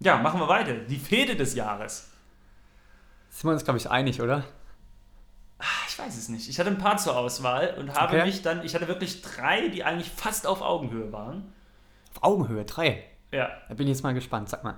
Ja, 0.00 0.18
machen 0.18 0.40
wir 0.40 0.48
weiter. 0.48 0.74
Die 0.74 0.98
Fehde 0.98 1.34
des 1.34 1.54
Jahres. 1.54 2.10
Sind 3.30 3.44
wir 3.48 3.52
uns, 3.52 3.64
glaube 3.64 3.78
ich, 3.78 3.90
einig, 3.90 4.20
oder? 4.20 4.44
Ah, 5.58 5.64
Ich 5.88 5.98
weiß 5.98 6.16
es 6.18 6.28
nicht. 6.28 6.48
Ich 6.48 6.60
hatte 6.60 6.68
ein 6.70 6.78
paar 6.78 6.98
zur 6.98 7.16
Auswahl 7.16 7.74
und 7.78 7.94
habe 7.94 8.16
Okay. 8.18 8.26
mich 8.26 8.42
dann, 8.42 8.62
ich 8.64 8.74
hatte 8.74 8.88
wirklich 8.88 9.22
drei, 9.22 9.68
die 9.68 9.82
eigentlich 9.84 10.10
fast 10.10 10.46
auf 10.46 10.60
Augenhöhe 10.60 11.12
waren. 11.12 11.52
Auf 12.14 12.22
Augenhöhe, 12.22 12.64
drei. 12.64 13.04
Ja. 13.32 13.50
Da 13.68 13.74
bin 13.74 13.86
ich 13.86 13.92
jetzt 13.94 14.02
mal 14.02 14.14
gespannt, 14.14 14.48
sag 14.48 14.64
mal. 14.64 14.74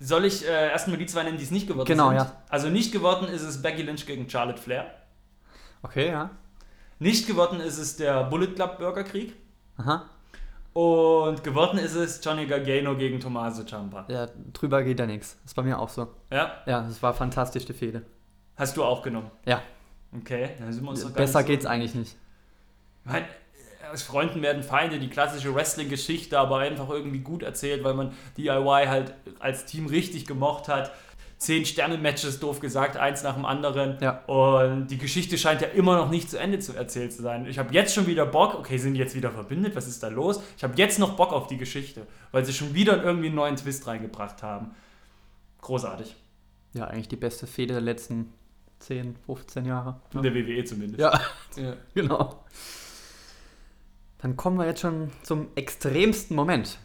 Soll 0.00 0.24
ich 0.26 0.46
äh, 0.46 0.70
erstmal 0.70 0.96
die 0.98 1.06
zwei 1.06 1.24
nennen, 1.24 1.38
die 1.38 1.44
es 1.44 1.50
nicht 1.50 1.66
geworden 1.66 1.86
Genau, 1.86 2.08
sind? 2.08 2.18
ja. 2.18 2.32
Also 2.48 2.68
nicht 2.68 2.92
geworden 2.92 3.26
ist 3.28 3.42
es 3.42 3.60
Becky 3.62 3.82
Lynch 3.82 4.06
gegen 4.06 4.28
Charlotte 4.30 4.60
Flair. 4.60 4.86
Okay, 5.82 6.08
ja. 6.08 6.30
Nicht 7.00 7.26
geworden 7.26 7.60
ist 7.60 7.78
es 7.78 7.96
der 7.96 8.24
Bullet 8.24 8.48
Club 8.54 8.78
Bürgerkrieg. 8.78 9.34
Aha. 9.76 10.04
Und 10.72 11.42
geworden 11.42 11.78
ist 11.78 11.94
es 11.94 12.20
Johnny 12.24 12.46
Gargano 12.46 12.96
gegen 12.96 13.18
Tommaso 13.18 13.64
Ciampa. 13.64 14.04
Ja, 14.08 14.28
drüber 14.52 14.82
geht 14.84 15.00
ja 15.00 15.06
nichts. 15.06 15.36
Das 15.42 15.50
ist 15.52 15.54
bei 15.54 15.62
mir 15.62 15.78
auch 15.78 15.88
so. 15.88 16.08
Ja, 16.30 16.52
Ja, 16.66 16.82
das 16.82 17.02
war 17.02 17.14
fantastisch, 17.14 17.64
die 17.64 17.72
Fehde. 17.72 18.02
hast 18.56 18.76
du 18.76 18.84
auch 18.84 19.02
genommen. 19.02 19.30
Ja, 19.46 19.62
Okay, 20.16 20.50
dann 20.58 20.72
sind 20.72 20.84
wir 20.84 20.90
uns 20.90 21.02
gar 21.02 21.10
besser 21.12 21.38
nicht 21.40 21.46
so- 21.46 21.52
geht's 21.52 21.66
eigentlich 21.66 21.94
nicht. 21.94 22.16
Ich 23.04 23.10
meine, 23.12 23.26
aus 23.92 24.02
Freunden 24.02 24.42
werden 24.42 24.62
Feinde, 24.62 24.98
die 24.98 25.08
klassische 25.08 25.54
Wrestling-Geschichte, 25.54 26.38
aber 26.38 26.58
einfach 26.58 26.88
irgendwie 26.90 27.20
gut 27.20 27.42
erzählt, 27.42 27.84
weil 27.84 27.94
man 27.94 28.12
DIY 28.36 28.86
halt 28.86 29.14
als 29.38 29.64
Team 29.64 29.86
richtig 29.86 30.26
gemocht 30.26 30.68
hat. 30.68 30.92
Zehn 31.38 31.64
Sterne-Matches, 31.64 32.40
doof 32.40 32.58
gesagt, 32.58 32.96
eins 32.96 33.22
nach 33.22 33.34
dem 33.34 33.44
anderen. 33.44 33.96
Ja. 34.00 34.24
Und 34.26 34.88
die 34.88 34.98
Geschichte 34.98 35.38
scheint 35.38 35.60
ja 35.60 35.68
immer 35.68 35.96
noch 35.96 36.10
nicht 36.10 36.28
zu 36.28 36.36
Ende 36.36 36.58
zu 36.58 36.72
erzählt 36.74 37.12
zu 37.12 37.22
sein. 37.22 37.46
Ich 37.46 37.60
habe 37.60 37.72
jetzt 37.72 37.94
schon 37.94 38.08
wieder 38.08 38.26
Bock, 38.26 38.56
okay, 38.58 38.76
sind 38.76 38.94
die 38.94 39.00
jetzt 39.00 39.14
wieder 39.14 39.30
verbindet? 39.30 39.76
Was 39.76 39.86
ist 39.86 40.02
da 40.02 40.08
los? 40.08 40.42
Ich 40.56 40.64
habe 40.64 40.74
jetzt 40.76 40.98
noch 40.98 41.14
Bock 41.14 41.32
auf 41.32 41.46
die 41.46 41.56
Geschichte, 41.56 42.08
weil 42.32 42.44
sie 42.44 42.52
schon 42.52 42.74
wieder 42.74 43.02
irgendwie 43.04 43.26
einen 43.26 43.36
neuen 43.36 43.54
Twist 43.54 43.86
reingebracht 43.86 44.42
haben. 44.42 44.72
Großartig. 45.60 46.16
Ja, 46.72 46.86
eigentlich 46.86 47.08
die 47.08 47.16
beste 47.16 47.46
Fehde 47.46 47.74
der 47.74 47.82
letzten 47.82 48.32
10, 48.80 49.16
15 49.26 49.64
Jahre. 49.64 50.00
In 50.14 50.22
der 50.22 50.34
WWE 50.34 50.64
zumindest. 50.64 51.00
Ja, 51.00 51.20
Ja. 51.56 51.74
genau. 51.94 52.44
Dann 54.18 54.36
kommen 54.36 54.58
wir 54.58 54.66
jetzt 54.66 54.80
schon 54.80 55.10
zum 55.22 55.48
extremsten 55.54 56.34
Moment. 56.34 56.78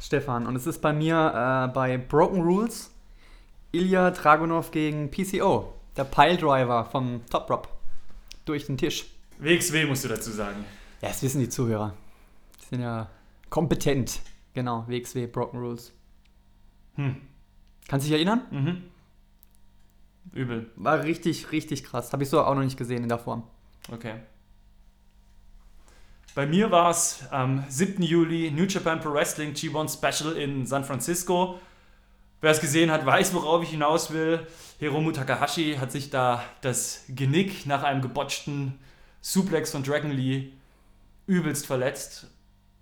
Stefan, 0.00 0.46
und 0.46 0.56
es 0.56 0.66
ist 0.66 0.80
bei 0.80 0.92
mir 0.92 1.68
äh, 1.68 1.72
bei 1.72 1.98
Broken 1.98 2.42
Rules 2.42 2.90
Ilya 3.72 4.10
Dragunov 4.12 4.70
gegen 4.70 5.10
PCO, 5.10 5.74
der 5.96 6.04
Piledriver 6.04 6.84
vom 6.84 7.22
Top 7.30 7.50
Rob. 7.50 7.68
Durch 8.44 8.66
den 8.66 8.78
Tisch. 8.78 9.06
WXW 9.38 9.86
musst 9.86 10.04
du 10.04 10.08
dazu 10.08 10.30
sagen. 10.30 10.64
Ja, 11.02 11.08
das 11.08 11.22
wissen 11.22 11.40
die 11.40 11.48
Zuhörer. 11.48 11.94
Die 12.62 12.66
sind 12.66 12.80
ja 12.82 13.10
kompetent. 13.50 14.20
Genau, 14.52 14.84
WXW, 14.86 15.26
Broken 15.26 15.58
Rules. 15.58 15.92
Hm. 16.94 17.16
Kannst 17.88 18.06
du 18.06 18.10
dich 18.10 18.16
erinnern? 18.16 18.42
Mhm. 18.50 18.84
Übel. 20.32 20.70
War 20.76 21.02
richtig, 21.02 21.50
richtig 21.52 21.84
krass. 21.84 22.12
Habe 22.12 22.22
ich 22.22 22.30
so 22.30 22.40
auch 22.42 22.54
noch 22.54 22.62
nicht 22.62 22.76
gesehen 22.76 23.02
in 23.02 23.08
der 23.08 23.18
Form. 23.18 23.42
Okay. 23.90 24.20
Bei 26.34 26.46
mir 26.46 26.72
war 26.72 26.90
es 26.90 27.20
am 27.30 27.64
7. 27.68 28.02
Juli 28.02 28.50
New 28.50 28.64
Japan 28.64 28.98
Pro 28.98 29.12
Wrestling 29.12 29.52
G1 29.52 29.92
Special 29.92 30.36
in 30.36 30.66
San 30.66 30.82
Francisco. 30.82 31.60
Wer 32.40 32.50
es 32.50 32.60
gesehen 32.60 32.90
hat, 32.90 33.06
weiß, 33.06 33.32
worauf 33.34 33.62
ich 33.62 33.70
hinaus 33.70 34.12
will. 34.12 34.44
Hiromu 34.80 35.12
Takahashi 35.12 35.76
hat 35.76 35.92
sich 35.92 36.10
da 36.10 36.42
das 36.60 37.04
Genick 37.08 37.66
nach 37.66 37.84
einem 37.84 38.02
gebotchten 38.02 38.80
Suplex 39.20 39.70
von 39.70 39.84
Dragon 39.84 40.10
Lee 40.10 40.50
übelst 41.28 41.66
verletzt. 41.66 42.26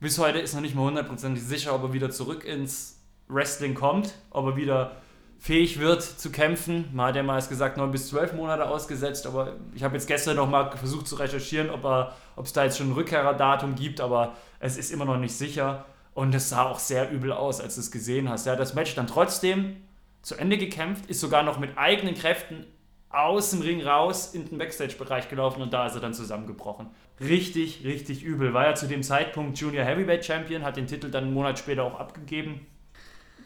Bis 0.00 0.18
heute 0.18 0.38
ist 0.38 0.54
noch 0.54 0.62
nicht 0.62 0.74
mal 0.74 0.86
hundertprozentig 0.86 1.44
sicher, 1.44 1.74
ob 1.74 1.82
er 1.82 1.92
wieder 1.92 2.08
zurück 2.08 2.46
ins 2.46 3.02
Wrestling 3.28 3.74
kommt, 3.74 4.14
ob 4.30 4.46
er 4.46 4.56
wieder 4.56 4.96
fähig 5.42 5.80
wird 5.80 6.02
zu 6.02 6.30
kämpfen. 6.30 6.88
Man 6.92 7.08
hat 7.08 7.16
ja 7.16 7.24
mal 7.24 7.42
gesagt, 7.42 7.76
neun 7.76 7.90
bis 7.90 8.08
zwölf 8.08 8.32
Monate 8.32 8.68
ausgesetzt, 8.68 9.26
aber 9.26 9.54
ich 9.74 9.82
habe 9.82 9.94
jetzt 9.94 10.06
gestern 10.06 10.36
noch 10.36 10.48
mal 10.48 10.70
versucht 10.76 11.08
zu 11.08 11.16
recherchieren, 11.16 11.68
ob, 11.68 11.84
er, 11.84 12.14
ob 12.36 12.46
es 12.46 12.52
da 12.52 12.62
jetzt 12.62 12.78
schon 12.78 12.90
ein 12.90 12.92
Rückkehrerdatum 12.92 13.74
gibt, 13.74 14.00
aber 14.00 14.36
es 14.60 14.76
ist 14.76 14.92
immer 14.92 15.04
noch 15.04 15.18
nicht 15.18 15.34
sicher. 15.34 15.84
Und 16.14 16.32
es 16.32 16.50
sah 16.50 16.66
auch 16.66 16.78
sehr 16.78 17.10
übel 17.10 17.32
aus, 17.32 17.60
als 17.60 17.74
du 17.74 17.80
es 17.80 17.90
gesehen 17.90 18.28
hast. 18.28 18.46
Er 18.46 18.52
hat 18.52 18.60
das 18.60 18.74
Match 18.74 18.94
dann 18.94 19.08
trotzdem 19.08 19.78
zu 20.20 20.36
Ende 20.36 20.58
gekämpft, 20.58 21.06
ist 21.06 21.18
sogar 21.18 21.42
noch 21.42 21.58
mit 21.58 21.76
eigenen 21.76 22.14
Kräften 22.14 22.64
aus 23.08 23.50
dem 23.50 23.62
Ring 23.62 23.82
raus 23.82 24.34
in 24.34 24.48
den 24.48 24.58
Backstage-Bereich 24.58 25.28
gelaufen 25.28 25.60
und 25.60 25.72
da 25.72 25.86
ist 25.86 25.94
er 25.96 26.00
dann 26.00 26.14
zusammengebrochen. 26.14 26.86
Richtig, 27.18 27.82
richtig 27.82 28.22
übel. 28.22 28.54
War 28.54 28.66
ja 28.66 28.74
zu 28.76 28.86
dem 28.86 29.02
Zeitpunkt 29.02 29.58
Junior 29.58 29.84
Heavyweight 29.84 30.24
Champion, 30.24 30.62
hat 30.62 30.76
den 30.76 30.86
Titel 30.86 31.10
dann 31.10 31.24
einen 31.24 31.34
Monat 31.34 31.58
später 31.58 31.82
auch 31.82 31.98
abgegeben 31.98 32.64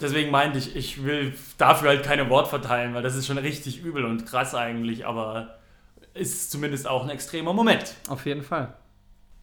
deswegen 0.01 0.31
meinte 0.31 0.59
ich, 0.59 0.77
ich 0.77 1.05
will 1.05 1.35
dafür 1.59 1.91
halt 1.91 2.03
keine 2.05 2.29
Wort 2.31 2.49
verteilen, 2.49 2.95
weil 2.95 3.03
das 3.03 3.17
ist 3.17 3.27
schon 3.27 3.39
richtig 3.39 3.83
übel 3.83 4.05
und 4.05 4.27
krass 4.27 4.55
eigentlich, 4.55 5.07
aber 5.07 5.59
ist 6.15 6.51
zumindest 6.51 6.87
auch 6.89 7.05
ein 7.05 7.11
extremer 7.11 7.53
Moment. 7.53 7.95
Auf 8.09 8.27
jeden 8.27 8.43
Fall. 8.43 8.75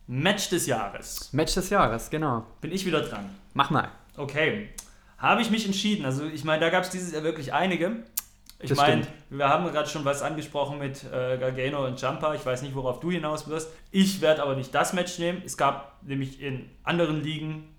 Match 0.07 0.49
des 0.49 0.65
Jahres. 0.65 1.31
Match 1.31 1.53
des 1.53 1.69
Jahres, 1.69 2.09
genau. 2.09 2.45
Bin 2.61 2.71
ich 2.71 2.85
wieder 2.85 3.01
dran. 3.01 3.29
Mach 3.53 3.69
mal. 3.69 3.89
Okay. 4.17 4.69
Habe 5.17 5.41
ich 5.41 5.49
mich 5.49 5.65
entschieden. 5.65 6.05
Also 6.05 6.25
ich 6.25 6.43
meine, 6.43 6.59
da 6.59 6.69
gab 6.69 6.83
es 6.83 6.89
dieses 6.89 7.13
Jahr 7.13 7.23
wirklich 7.23 7.53
einige. 7.53 8.03
Ich 8.59 8.75
meine, 8.75 9.05
wir 9.29 9.49
haben 9.49 9.65
gerade 9.71 9.89
schon 9.89 10.05
was 10.05 10.21
angesprochen 10.21 10.79
mit 10.79 11.03
äh, 11.03 11.37
Gargano 11.37 11.85
und 11.85 12.01
Jumper. 12.01 12.33
Ich 12.33 12.45
weiß 12.45 12.61
nicht, 12.61 12.75
worauf 12.75 12.99
du 12.99 13.11
hinaus 13.11 13.47
wirst. 13.47 13.69
Ich 13.91 14.21
werde 14.21 14.41
aber 14.41 14.55
nicht 14.55 14.73
das 14.73 14.93
Match 14.93 15.19
nehmen. 15.19 15.41
Es 15.45 15.57
gab 15.57 16.01
nämlich 16.03 16.41
in 16.41 16.69
anderen 16.83 17.21
Ligen 17.21 17.72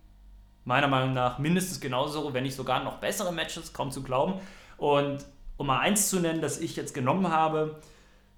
meiner 0.65 0.89
Meinung 0.89 1.13
nach 1.13 1.39
mindestens 1.39 1.81
genauso, 1.81 2.33
wenn 2.33 2.45
nicht 2.45 2.57
sogar 2.57 2.83
noch 2.83 2.99
bessere 2.99 3.33
Matches, 3.33 3.73
kaum 3.73 3.91
zu 3.91 4.03
glauben. 4.03 4.41
Und 4.77 5.25
um 5.57 5.67
mal 5.67 5.81
eins 5.81 6.09
zu 6.09 6.21
nennen, 6.21 6.41
das 6.41 6.61
ich 6.61 6.77
jetzt 6.77 6.95
genommen 6.95 7.29
habe, 7.29 7.81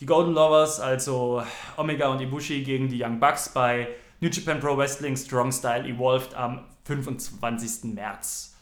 die 0.00 0.06
Golden 0.06 0.35
Lovers, 0.35 0.80
also 0.80 1.42
Omega 1.76 2.09
und 2.09 2.21
Ibushi 2.21 2.62
gegen 2.62 2.88
die 2.88 3.02
Young 3.02 3.21
Bucks 3.21 3.49
bei 3.49 3.88
New 4.21 4.28
Japan 4.28 4.61
Pro 4.61 4.76
Wrestling 4.76 5.16
Strong 5.16 5.52
Style 5.52 5.88
Evolved 5.88 6.35
am 6.35 6.64
25. 6.85 7.95
März 7.95 8.55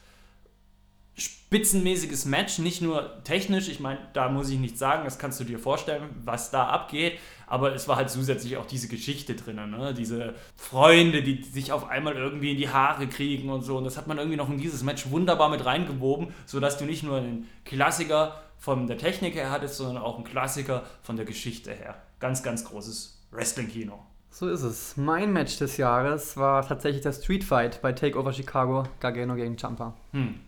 spitzenmäßiges 1.16 2.24
Match, 2.24 2.58
nicht 2.58 2.82
nur 2.82 3.22
technisch, 3.22 3.68
ich 3.68 3.78
meine, 3.78 4.00
da 4.12 4.28
muss 4.28 4.50
ich 4.50 4.58
nichts 4.58 4.78
sagen, 4.80 5.04
das 5.04 5.18
kannst 5.18 5.38
du 5.38 5.44
dir 5.44 5.58
vorstellen, 5.58 6.02
was 6.24 6.50
da 6.50 6.66
abgeht, 6.66 7.18
aber 7.46 7.74
es 7.74 7.86
war 7.86 7.96
halt 7.96 8.10
zusätzlich 8.10 8.56
auch 8.56 8.66
diese 8.66 8.88
Geschichte 8.88 9.34
drin, 9.34 9.56
ne? 9.70 9.94
diese 9.94 10.34
Freunde, 10.56 11.22
die 11.22 11.44
sich 11.44 11.70
auf 11.70 11.88
einmal 11.88 12.16
irgendwie 12.16 12.52
in 12.52 12.56
die 12.56 12.68
Haare 12.68 13.06
kriegen 13.06 13.50
und 13.50 13.62
so 13.62 13.78
und 13.78 13.84
das 13.84 13.96
hat 13.96 14.08
man 14.08 14.18
irgendwie 14.18 14.36
noch 14.36 14.50
in 14.50 14.58
dieses 14.58 14.82
Match 14.82 15.10
wunderbar 15.10 15.48
mit 15.48 15.64
reingewoben, 15.64 16.34
sodass 16.46 16.78
du 16.78 16.84
nicht 16.84 17.04
nur 17.04 17.18
einen 17.18 17.48
Klassiker 17.64 18.40
von 18.58 18.86
der 18.86 18.98
Technik 18.98 19.34
her 19.34 19.50
hattest, 19.50 19.76
sondern 19.76 20.02
auch 20.02 20.16
einen 20.16 20.24
Klassiker 20.24 20.84
von 21.02 21.16
der 21.16 21.26
Geschichte 21.26 21.72
her. 21.72 21.96
Ganz, 22.18 22.42
ganz 22.42 22.64
großes 22.64 23.26
Wrestling-Kino. 23.30 23.98
So 24.30 24.48
ist 24.48 24.62
es. 24.62 24.96
Mein 24.96 25.32
Match 25.32 25.58
des 25.58 25.76
Jahres 25.76 26.36
war 26.36 26.66
tatsächlich 26.66 27.02
der 27.02 27.12
Street 27.12 27.44
Fight 27.44 27.80
bei 27.82 27.92
Takeover 27.92 28.32
Chicago, 28.32 28.82
Gargano 28.98 29.36
gegen 29.36 29.56
Champa. 29.56 29.94
Hm. 30.12 30.40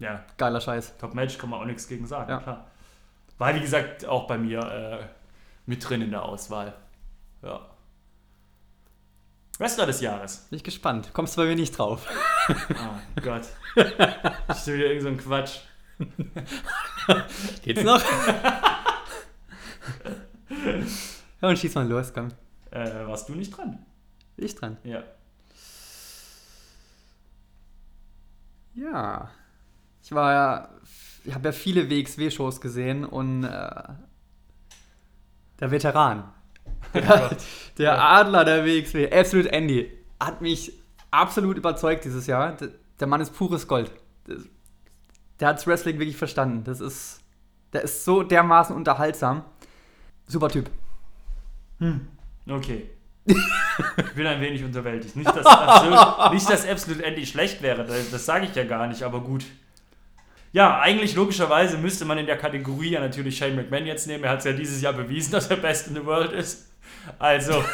Ja. 0.00 0.24
Geiler 0.38 0.60
Scheiß. 0.60 0.96
Top-Match, 0.98 1.38
kann 1.38 1.50
man 1.50 1.60
auch 1.60 1.66
nichts 1.66 1.86
gegen 1.86 2.06
sagen, 2.06 2.30
ja. 2.30 2.38
klar. 2.38 2.66
War, 3.38 3.54
wie 3.54 3.60
gesagt, 3.60 4.04
auch 4.06 4.26
bei 4.26 4.36
mir 4.36 4.60
äh, 4.60 5.06
mit 5.66 5.88
drin 5.88 6.02
in 6.02 6.10
der 6.10 6.24
Auswahl. 6.24 6.74
Ja. 7.42 7.70
Wrestler 9.58 9.86
des 9.86 10.00
Jahres. 10.00 10.46
Bin 10.48 10.56
ich 10.56 10.64
gespannt. 10.64 11.10
Kommst 11.12 11.36
du 11.36 11.42
bei 11.42 11.46
mir 11.46 11.54
nicht 11.54 11.78
drauf. 11.78 12.06
Oh 12.48 13.20
Gott. 13.22 13.46
Ich 14.50 14.66
will 14.66 14.78
wieder 14.78 14.86
irgend 14.86 15.02
so 15.02 15.08
ein 15.08 15.16
Quatsch. 15.18 15.60
Geht's 17.62 17.84
noch? 17.84 18.02
ja, 21.40 21.48
und 21.48 21.58
schieß 21.58 21.74
mal 21.76 21.86
los, 21.88 22.12
komm. 22.12 22.28
Äh, 22.70 23.06
warst 23.06 23.28
du 23.28 23.34
nicht 23.34 23.56
dran? 23.56 23.84
Ich 24.36 24.54
dran? 24.54 24.76
Ja. 24.82 25.04
Ja. 28.74 29.30
Ich 30.02 30.12
war 30.12 30.32
ja, 30.32 30.68
ich 31.24 31.34
habe 31.34 31.48
ja 31.48 31.52
viele 31.52 31.90
WXW-Shows 31.90 32.60
gesehen 32.60 33.04
und 33.04 33.44
äh, 33.44 33.82
der 35.60 35.70
Veteran, 35.70 36.24
der, 36.94 37.36
der 37.78 38.02
Adler 38.02 38.44
der 38.44 38.64
WXW, 38.64 39.10
Absolute 39.12 39.52
Andy, 39.52 39.90
hat 40.18 40.40
mich 40.40 40.72
absolut 41.10 41.56
überzeugt 41.56 42.04
dieses 42.04 42.26
Jahr. 42.26 42.56
Der 42.98 43.06
Mann 43.06 43.20
ist 43.20 43.34
pures 43.34 43.68
Gold. 43.68 43.90
Der 45.38 45.48
hat 45.48 45.66
Wrestling 45.66 45.98
wirklich 45.98 46.16
verstanden. 46.16 46.64
Das 46.64 46.80
ist, 46.80 47.22
der 47.72 47.82
ist 47.82 48.04
so 48.04 48.22
dermaßen 48.22 48.74
unterhaltsam. 48.74 49.44
Super 50.26 50.48
Typ. 50.48 50.70
Hm. 51.78 52.08
Okay. 52.48 52.90
ich 53.24 54.14
bin 54.14 54.26
ein 54.26 54.40
wenig 54.40 54.62
unterwältigt. 54.64 55.16
Nicht, 55.16 55.34
dass 55.34 55.46
Absolute, 55.46 56.30
nicht, 56.34 56.50
dass 56.50 56.66
Absolute 56.66 57.04
Andy 57.04 57.26
schlecht 57.26 57.62
wäre, 57.62 57.84
das, 57.84 58.10
das 58.10 58.26
sage 58.26 58.46
ich 58.46 58.54
ja 58.54 58.64
gar 58.64 58.86
nicht, 58.86 59.02
aber 59.02 59.20
gut. 59.20 59.44
Ja, 60.52 60.80
eigentlich 60.80 61.14
logischerweise 61.14 61.78
müsste 61.78 62.04
man 62.04 62.18
in 62.18 62.26
der 62.26 62.36
Kategorie 62.36 62.90
ja 62.90 63.00
natürlich 63.00 63.38
Shane 63.38 63.54
McMahon 63.54 63.86
jetzt 63.86 64.06
nehmen. 64.06 64.24
Er 64.24 64.30
hat 64.30 64.40
es 64.40 64.44
ja 64.44 64.52
dieses 64.52 64.80
Jahr 64.80 64.92
bewiesen, 64.92 65.32
dass 65.32 65.48
er 65.48 65.56
Best 65.56 65.88
in 65.88 65.94
the 65.94 66.04
World 66.04 66.32
ist. 66.32 66.68
Also. 67.18 67.64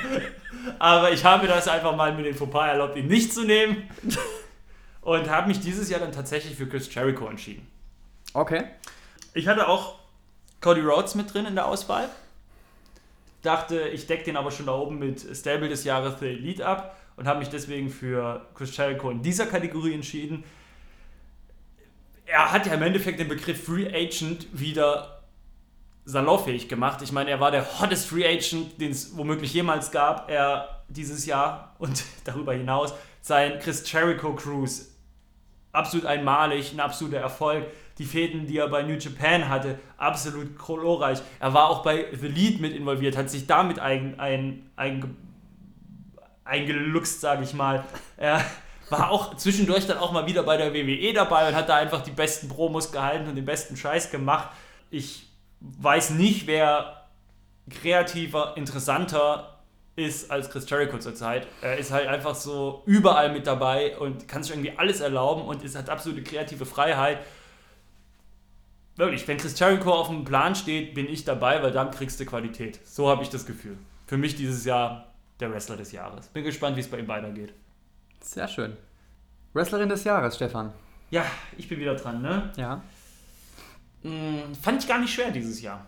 aber 0.78 1.12
ich 1.12 1.24
habe 1.24 1.46
das 1.46 1.66
einfach 1.66 1.96
mal 1.96 2.14
mit 2.14 2.24
den 2.24 2.34
Fauxpas 2.34 2.68
erlaubt, 2.68 2.96
ihn 2.96 3.08
nicht 3.08 3.32
zu 3.32 3.44
nehmen. 3.44 3.88
Und 5.00 5.30
habe 5.30 5.48
mich 5.48 5.60
dieses 5.60 5.88
Jahr 5.88 6.00
dann 6.00 6.12
tatsächlich 6.12 6.54
für 6.54 6.68
Chris 6.68 6.92
Jericho 6.92 7.26
entschieden. 7.28 7.66
Okay. 8.34 8.64
Ich 9.32 9.48
hatte 9.48 9.66
auch 9.66 9.98
Cody 10.60 10.82
Rhodes 10.82 11.14
mit 11.14 11.32
drin 11.32 11.46
in 11.46 11.54
der 11.54 11.66
Auswahl. 11.66 12.08
Dachte, 13.42 13.88
ich 13.88 14.06
decke 14.06 14.24
den 14.24 14.36
aber 14.36 14.50
schon 14.50 14.66
da 14.66 14.72
oben 14.72 14.98
mit 14.98 15.24
Stable 15.34 15.68
des 15.68 15.84
Jahres 15.84 16.20
The 16.20 16.26
Elite 16.26 16.66
ab 16.66 16.96
und 17.16 17.26
habe 17.26 17.38
mich 17.38 17.48
deswegen 17.48 17.88
für 17.88 18.46
Chris 18.54 18.76
Jericho 18.76 19.10
in 19.10 19.22
dieser 19.22 19.46
Kategorie 19.46 19.94
entschieden 19.94 20.44
er 22.28 22.52
hat 22.52 22.66
ja 22.66 22.74
im 22.74 22.82
Endeffekt 22.82 23.18
den 23.18 23.28
Begriff 23.28 23.64
Free 23.64 23.88
Agent 23.88 24.46
wieder 24.52 25.22
salonfähig 26.04 26.68
gemacht. 26.68 27.00
Ich 27.02 27.12
meine, 27.12 27.30
er 27.30 27.40
war 27.40 27.50
der 27.50 27.80
hottest 27.80 28.06
Free 28.06 28.26
Agent, 28.26 28.80
den 28.80 28.90
es 28.90 29.16
womöglich 29.16 29.52
jemals 29.52 29.90
gab. 29.90 30.30
Er 30.30 30.82
dieses 30.88 31.26
Jahr 31.26 31.74
und 31.78 32.04
darüber 32.24 32.52
hinaus 32.52 32.94
sein 33.20 33.58
Chris 33.58 33.90
Jericho 33.90 34.34
Cruise 34.34 34.86
absolut 35.72 36.06
einmalig, 36.06 36.72
ein 36.72 36.80
absoluter 36.80 37.18
Erfolg. 37.18 37.66
Die 37.98 38.04
Fäden, 38.04 38.46
die 38.46 38.58
er 38.58 38.68
bei 38.68 38.82
New 38.82 38.94
Japan 38.94 39.48
hatte, 39.48 39.78
absolut 39.96 40.56
glorreich. 40.58 41.18
Er 41.40 41.52
war 41.52 41.68
auch 41.68 41.82
bei 41.82 42.06
The 42.12 42.28
Lead 42.28 42.60
mit 42.60 42.74
involviert, 42.74 43.16
hat 43.16 43.28
sich 43.28 43.46
damit 43.46 43.78
ein, 43.78 44.18
ein, 44.20 44.70
ein, 44.76 45.16
eingeluchst, 46.44 47.20
sage 47.20 47.42
ich 47.42 47.54
mal. 47.54 47.84
Er 48.16 48.44
war 48.90 49.10
auch 49.10 49.36
zwischendurch 49.36 49.86
dann 49.86 49.98
auch 49.98 50.12
mal 50.12 50.26
wieder 50.26 50.42
bei 50.42 50.56
der 50.56 50.72
WWE 50.72 51.12
dabei 51.12 51.48
und 51.48 51.54
hat 51.54 51.68
da 51.68 51.76
einfach 51.76 52.02
die 52.02 52.10
besten 52.10 52.48
Promos 52.48 52.92
gehalten 52.92 53.28
und 53.28 53.36
den 53.36 53.44
besten 53.44 53.76
Scheiß 53.76 54.10
gemacht. 54.10 54.50
Ich 54.90 55.28
weiß 55.60 56.10
nicht, 56.10 56.46
wer 56.46 57.06
kreativer, 57.68 58.54
interessanter 58.56 59.58
ist 59.96 60.30
als 60.30 60.48
Chris 60.48 60.68
Jericho 60.70 60.98
zurzeit. 60.98 61.46
Er 61.60 61.76
ist 61.76 61.90
halt 61.90 62.06
einfach 62.06 62.34
so 62.34 62.82
überall 62.86 63.32
mit 63.32 63.46
dabei 63.46 63.98
und 63.98 64.28
kann 64.28 64.42
sich 64.42 64.52
irgendwie 64.52 64.72
alles 64.78 65.00
erlauben 65.00 65.42
und 65.42 65.64
ist, 65.64 65.76
hat 65.76 65.90
absolute 65.90 66.22
kreative 66.22 66.66
Freiheit. 66.66 67.18
Wirklich, 68.96 69.26
wenn 69.26 69.38
Chris 69.38 69.58
Jericho 69.58 69.92
auf 69.92 70.08
dem 70.08 70.24
Plan 70.24 70.54
steht, 70.54 70.94
bin 70.94 71.08
ich 71.08 71.24
dabei, 71.24 71.62
weil 71.62 71.72
dann 71.72 71.90
kriegst 71.90 72.18
du 72.20 72.24
Qualität. 72.24 72.80
So 72.84 73.08
habe 73.08 73.22
ich 73.22 73.28
das 73.28 73.44
Gefühl. 73.44 73.76
für 74.06 74.16
mich 74.16 74.36
dieses 74.36 74.64
Jahr 74.64 75.12
der 75.40 75.52
Wrestler 75.52 75.76
des 75.76 75.92
Jahres. 75.92 76.28
Bin 76.28 76.44
gespannt, 76.44 76.76
wie 76.76 76.80
es 76.80 76.88
bei 76.88 76.98
ihm 76.98 77.08
weitergeht. 77.08 77.52
Sehr 78.20 78.48
schön. 78.48 78.76
Wrestlerin 79.52 79.88
des 79.88 80.04
Jahres, 80.04 80.36
Stefan. 80.36 80.72
Ja, 81.10 81.24
ich 81.56 81.68
bin 81.68 81.80
wieder 81.80 81.94
dran, 81.94 82.20
ne? 82.20 82.52
Ja. 82.56 82.82
Hm, 84.02 84.54
fand 84.60 84.82
ich 84.82 84.88
gar 84.88 85.00
nicht 85.00 85.12
schwer 85.12 85.30
dieses 85.30 85.60
Jahr. 85.62 85.86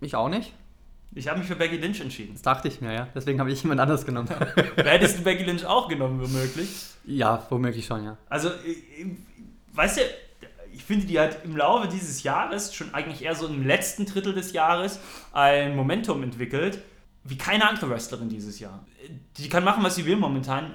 Ich 0.00 0.14
auch 0.14 0.28
nicht. 0.28 0.52
Ich 1.14 1.28
habe 1.28 1.38
mich 1.38 1.48
für 1.48 1.56
Becky 1.56 1.78
Lynch 1.78 2.00
entschieden. 2.00 2.34
Das 2.34 2.42
dachte 2.42 2.68
ich 2.68 2.82
mir, 2.82 2.92
ja. 2.92 3.08
Deswegen 3.14 3.40
habe 3.40 3.50
ich 3.50 3.62
jemand 3.62 3.80
anderes 3.80 4.04
genommen. 4.04 4.28
Hättest 4.76 5.18
du 5.18 5.22
Becky 5.22 5.44
Lynch 5.44 5.64
auch 5.64 5.88
genommen, 5.88 6.20
womöglich? 6.20 6.68
ja, 7.06 7.46
womöglich 7.48 7.86
schon, 7.86 8.04
ja. 8.04 8.18
Also, 8.28 8.48
äh, 8.48 9.16
weißt 9.72 9.98
du, 9.98 10.00
ich 10.72 10.84
finde, 10.84 11.06
die 11.06 11.18
hat 11.18 11.44
im 11.44 11.56
Laufe 11.56 11.88
dieses 11.88 12.22
Jahres, 12.22 12.74
schon 12.74 12.92
eigentlich 12.92 13.22
eher 13.22 13.34
so 13.34 13.46
im 13.46 13.66
letzten 13.66 14.04
Drittel 14.04 14.34
des 14.34 14.52
Jahres, 14.52 15.00
ein 15.32 15.74
Momentum 15.74 16.22
entwickelt, 16.22 16.80
wie 17.28 17.36
keine 17.38 17.68
andere 17.68 17.90
Wrestlerin 17.90 18.28
dieses 18.28 18.58
Jahr. 18.60 18.84
Die 19.36 19.48
kann 19.48 19.64
machen, 19.64 19.82
was 19.82 19.94
sie 19.96 20.06
will 20.06 20.16
momentan. 20.16 20.72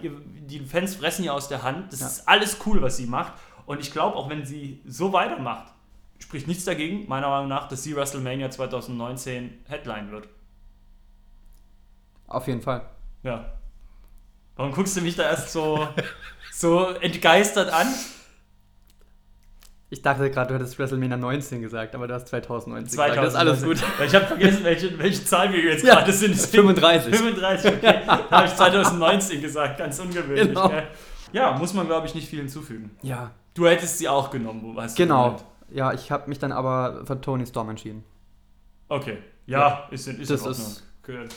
Die 0.48 0.60
Fans 0.60 0.96
fressen 0.96 1.24
ihr 1.24 1.34
aus 1.34 1.48
der 1.48 1.64
Hand. 1.64 1.92
Das 1.94 2.00
Ja. 2.02 2.08
ist 2.08 2.28
alles 2.28 2.58
cool, 2.66 2.82
was 2.82 2.98
sie 2.98 3.06
macht. 3.06 3.34
Und 3.66 3.80
ich 3.80 3.92
glaube, 3.92 4.16
auch 4.18 4.30
wenn 4.30 4.46
sie 4.46 4.82
so 4.86 5.14
weitermacht, 5.14 5.72
spricht 6.20 6.48
nichts 6.48 6.66
dagegen, 6.66 7.08
meiner 7.08 7.30
Meinung 7.30 7.48
nach, 7.48 7.68
dass 7.68 7.84
sie 7.84 7.96
WrestleMania 7.96 8.50
2019 8.52 9.60
Headline 9.68 10.12
wird. 10.12 10.28
Auf 12.28 12.48
jeden 12.48 12.62
Fall. 12.62 12.90
Ja. 13.24 13.54
Warum 14.56 14.72
guckst 14.74 14.96
du 14.98 15.02
mich 15.02 15.16
da 15.16 15.24
erst 15.24 15.52
so, 15.52 15.88
so 16.52 16.88
entgeistert 16.90 17.72
an? 17.72 17.88
Ich 19.94 20.02
dachte 20.02 20.32
gerade, 20.32 20.48
du 20.48 20.56
hättest 20.56 20.80
WrestleMania 20.80 21.18
19 21.18 21.62
gesagt, 21.62 21.94
aber 21.96 22.08
du 22.08 22.14
hast 22.14 22.28
2019 22.30 22.92
gesagt. 22.92 23.14
2019. 23.14 23.24
Das 23.24 23.34
ist 23.34 23.64
alles 23.66 23.82
gut. 24.00 24.08
Ich 24.08 24.16
habe 24.16 24.26
vergessen, 24.26 24.64
welche, 24.64 24.98
welche 24.98 25.26
Zahl 25.26 25.52
wir 25.52 25.60
jetzt 25.64 25.84
Ja, 25.84 25.96
gerade 25.96 26.14
sind. 26.14 26.32
Deswegen- 26.34 26.64
35. 26.70 27.14
35, 27.16 27.74
okay. 27.74 28.00
Da 28.08 28.30
habe 28.32 28.48
ich 28.48 28.56
2019 28.56 29.42
gesagt, 29.42 29.78
ganz 29.78 30.00
ungewöhnlich. 30.00 30.48
Genau. 30.48 30.70
Gell? 30.70 30.88
Ja, 31.34 31.58
muss 31.58 31.74
man, 31.74 31.88
glaube 31.88 32.08
ich, 32.08 32.16
nicht 32.16 32.28
viel 32.30 32.40
hinzufügen. 32.40 32.92
Ja, 33.02 33.32
Du 33.54 33.68
hättest 33.68 33.98
sie 33.98 34.08
auch 34.08 34.32
genommen, 34.32 34.62
wo 34.64 34.80
du 34.80 34.88
genau. 34.96 35.24
gemeint? 35.26 35.46
Ja, 35.72 35.92
ich 35.92 36.10
habe 36.10 36.30
mich 36.30 36.40
dann 36.40 36.54
aber 36.54 37.06
für 37.06 37.20
Tony 37.20 37.46
Storm 37.46 37.70
entschieden. 37.70 38.06
Okay. 38.88 39.18
Ja, 39.46 39.90
ist, 39.92 40.08
in- 40.08 40.22
ist 40.22 40.32
Das 40.32 40.42
in 40.42 40.48
Ordnung. 40.48 40.68
ist- 40.68 40.84
Okay. 41.04 41.28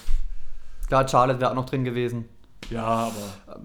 Klar, 0.86 1.08
Charlotte 1.08 1.40
wäre 1.40 1.50
auch 1.50 1.54
noch 1.56 1.66
drin 1.66 1.82
gewesen. 1.82 2.28
Ja, 2.70 2.84
aber 2.84 3.60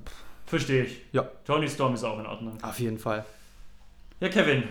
verstehe 0.48 0.86
ich. 0.86 1.02
Ja. 1.12 1.24
Tony 1.46 1.70
Storm 1.70 1.94
ist 1.94 2.04
auch 2.04 2.18
in 2.20 2.26
Ordnung. 2.26 2.58
Auf 2.64 2.80
jeden 2.80 2.98
Fall. 2.98 3.24
Ja, 4.22 4.28
Kevin. 4.28 4.64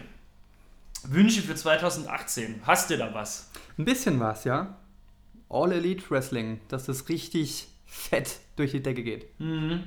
Wünsche 1.05 1.40
für 1.40 1.55
2018. 1.55 2.61
Hast 2.64 2.90
du 2.90 2.99
da 2.99 3.14
was? 3.14 3.50
Ein 3.78 3.87
bisschen 3.87 4.21
was, 4.21 4.45
ja. 4.45 4.76
All 5.49 5.73
Elite 5.73 6.11
Wrestling, 6.11 6.61
dass 6.69 6.88
es 6.88 7.09
richtig 7.09 7.69
fett 7.87 8.40
durch 8.57 8.73
die 8.73 8.83
Decke 8.83 9.02
geht. 9.02 9.26
Mhm. 9.40 9.85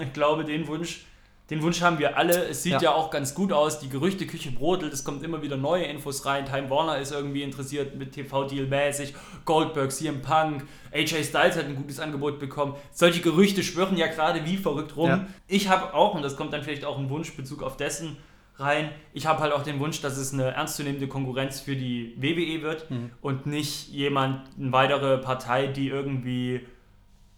Ich 0.00 0.14
glaube, 0.14 0.46
den 0.46 0.66
Wunsch, 0.66 1.04
den 1.50 1.60
Wunsch 1.60 1.82
haben 1.82 1.98
wir 1.98 2.16
alle. 2.16 2.46
Es 2.46 2.62
sieht 2.62 2.72
ja. 2.72 2.80
Ja. 2.80 2.92
auch 2.92 3.10
ganz 3.10 3.34
gut 3.34 3.52
aus. 3.52 3.80
Die 3.80 3.90
Gerüchteküche 3.90 4.50
brodelt. 4.52 4.94
Es 4.94 5.04
kommt 5.04 5.22
immer 5.22 5.42
wieder 5.42 5.58
neue 5.58 5.84
Infos 5.84 6.24
rein. 6.24 6.46
Time 6.46 6.70
Warner 6.70 6.96
ist 6.96 7.12
irgendwie 7.12 7.42
interessiert 7.42 7.94
mit 7.96 8.12
TV-Deal 8.12 8.66
mäßig. 8.66 9.12
Goldberg, 9.44 9.92
CM 9.92 10.22
Punk, 10.22 10.64
AJ 10.90 11.24
Styles 11.24 11.56
hat 11.56 11.66
ein 11.66 11.76
gutes 11.76 12.00
Angebot 12.00 12.38
bekommen. 12.38 12.76
Solche 12.92 13.20
Gerüchte 13.20 13.62
schwirren 13.62 13.98
ja 13.98 14.06
gerade 14.06 14.46
wie 14.46 14.56
verrückt 14.56 14.96
rum. 14.96 15.10
Ja. 15.10 15.26
Ich 15.48 15.68
habe 15.68 15.92
auch, 15.92 16.14
und 16.14 16.22
das 16.22 16.38
kommt 16.38 16.54
dann 16.54 16.62
vielleicht 16.62 16.86
auch 16.86 16.96
ein 16.98 17.10
Wunsch 17.10 17.36
Bezug 17.36 17.62
auf 17.62 17.76
dessen 17.76 18.16
rein, 18.56 18.90
ich 19.12 19.26
habe 19.26 19.40
halt 19.40 19.52
auch 19.52 19.62
den 19.62 19.80
Wunsch, 19.80 20.00
dass 20.00 20.16
es 20.16 20.32
eine 20.32 20.44
ernstzunehmende 20.52 21.08
Konkurrenz 21.08 21.60
für 21.60 21.74
die 21.76 22.14
WWE 22.18 22.62
wird 22.62 22.90
Mhm. 22.90 23.10
und 23.20 23.46
nicht 23.46 23.88
jemand, 23.88 24.42
eine 24.58 24.72
weitere 24.72 25.18
Partei, 25.18 25.66
die 25.68 25.88
irgendwie 25.88 26.60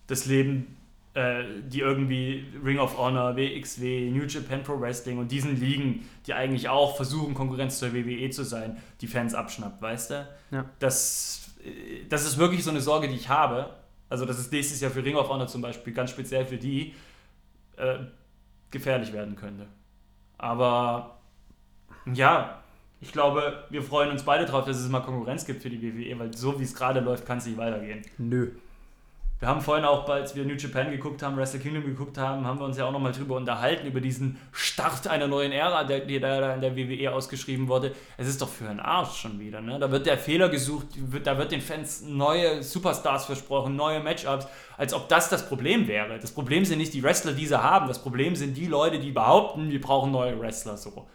das 0.07 0.27
Leben, 0.27 0.77
äh, 1.15 1.45
die 1.69 1.79
irgendwie 1.81 2.45
Ring 2.65 2.79
of 2.79 2.99
Honor, 2.99 3.37
WXW, 3.37 4.11
New 4.11 4.25
Japan 4.25 4.63
Pro 4.65 4.81
Wrestling 4.81 5.19
und 5.19 5.31
diesen 5.31 5.59
Ligen, 5.61 6.09
die 6.27 6.35
eigentlich 6.35 6.69
auch 6.69 6.97
versuchen, 6.97 7.35
Konkurrenz 7.35 7.79
zur 7.79 7.95
WWE 7.95 8.29
zu 8.31 8.43
sein, 8.45 8.77
die 9.01 9.07
Fans 9.07 9.33
abschnappt, 9.35 9.81
weißt 9.81 10.11
du? 10.11 10.29
Ja. 10.51 10.65
Das, 10.81 11.53
äh, 11.65 12.05
das 12.09 12.27
ist 12.27 12.37
wirklich 12.39 12.65
so 12.65 12.71
eine 12.71 12.81
Sorge, 12.81 13.09
die 13.09 13.15
ich 13.15 13.29
habe. 13.29 13.71
Also, 14.11 14.27
dass 14.27 14.39
es 14.39 14.51
nächstes 14.51 14.81
Jahr 14.81 14.91
für 14.91 15.05
Ring 15.05 15.15
of 15.17 15.29
Honor 15.29 15.47
zum 15.47 15.63
Beispiel, 15.63 15.93
ganz 15.93 16.11
speziell 16.11 16.45
für 16.45 16.59
die, 16.59 16.95
äh, 17.77 17.99
gefährlich 18.71 19.13
werden 19.13 19.37
könnte. 19.37 19.67
Aber 20.45 21.17
ja, 22.13 22.63
ich 23.01 23.13
glaube, 23.13 23.65
wir 23.71 23.83
freuen 23.83 24.11
uns 24.11 24.25
beide 24.25 24.45
drauf, 24.45 24.67
dass 24.67 24.77
es 24.77 24.91
mal 24.91 25.01
Konkurrenz 25.01 25.47
gibt 25.47 25.63
für 25.63 25.71
die 25.71 25.81
WWE, 25.81 26.19
weil 26.19 26.37
so 26.37 26.61
wie 26.61 26.65
es 26.65 26.75
gerade 26.75 27.01
läuft, 27.01 27.25
kann 27.25 27.39
es 27.39 27.47
nicht 27.47 27.57
weitergehen. 27.57 28.03
Nö. 28.19 28.51
Wir 29.41 29.49
haben 29.49 29.61
vorhin 29.61 29.85
auch, 29.85 30.09
als 30.09 30.37
wir 30.37 30.45
New 30.45 30.55
Japan 30.55 30.91
geguckt 30.93 31.23
haben, 31.23 31.37
Wrestle 31.37 31.59
Kingdom 31.59 31.85
geguckt 31.85 32.17
haben, 32.17 32.47
haben 32.47 32.59
wir 32.61 32.65
uns 32.65 32.79
ja 32.79 32.87
auch 32.87 32.93
nochmal 32.93 33.13
drüber 33.13 33.35
unterhalten, 33.35 33.87
über 33.87 34.01
diesen 34.01 34.39
Start 34.53 35.09
einer 35.09 35.27
neuen 35.27 35.51
Ära, 35.51 35.83
der, 35.85 36.01
da 36.01 36.55
in 36.55 36.61
der 36.61 36.77
WWE 36.77 37.13
ausgeschrieben 37.13 37.67
wurde. 37.67 37.93
Es 38.17 38.29
ist 38.29 38.41
doch 38.41 38.49
für 38.49 38.69
einen 38.69 38.79
Arsch 38.79 39.17
schon 39.17 39.41
wieder. 39.41 39.61
Ne? 39.61 39.79
Da 39.81 39.91
wird 39.91 40.07
der 40.07 40.19
Fehler 40.19 40.49
gesucht, 40.49 40.87
wird, 40.97 41.27
da 41.27 41.37
wird 41.37 41.51
den 41.51 41.61
Fans 41.61 42.03
neue 42.03 42.63
Superstars 42.63 43.27
versprochen, 43.27 43.75
neue 43.75 44.01
Matchups, 44.01 44.47
als 44.79 44.95
ob 44.95 45.09
das 45.09 45.29
das 45.29 45.49
Problem 45.49 45.89
wäre. 45.89 46.19
Das 46.21 46.31
Problem 46.31 46.65
sind 46.65 46.79
nicht 46.79 46.95
die 46.95 47.03
Wrestler, 47.03 47.33
die 47.33 47.47
sie 47.47 47.61
haben, 47.61 47.89
das 47.89 48.01
Problem 48.01 48.37
sind 48.37 48.57
die 48.57 48.67
Leute, 48.67 49.01
die 49.01 49.11
behaupten, 49.11 49.69
wir 49.69 49.81
brauchen 49.81 50.13
neue 50.13 50.39
Wrestler 50.41 50.77
so. 50.77 51.07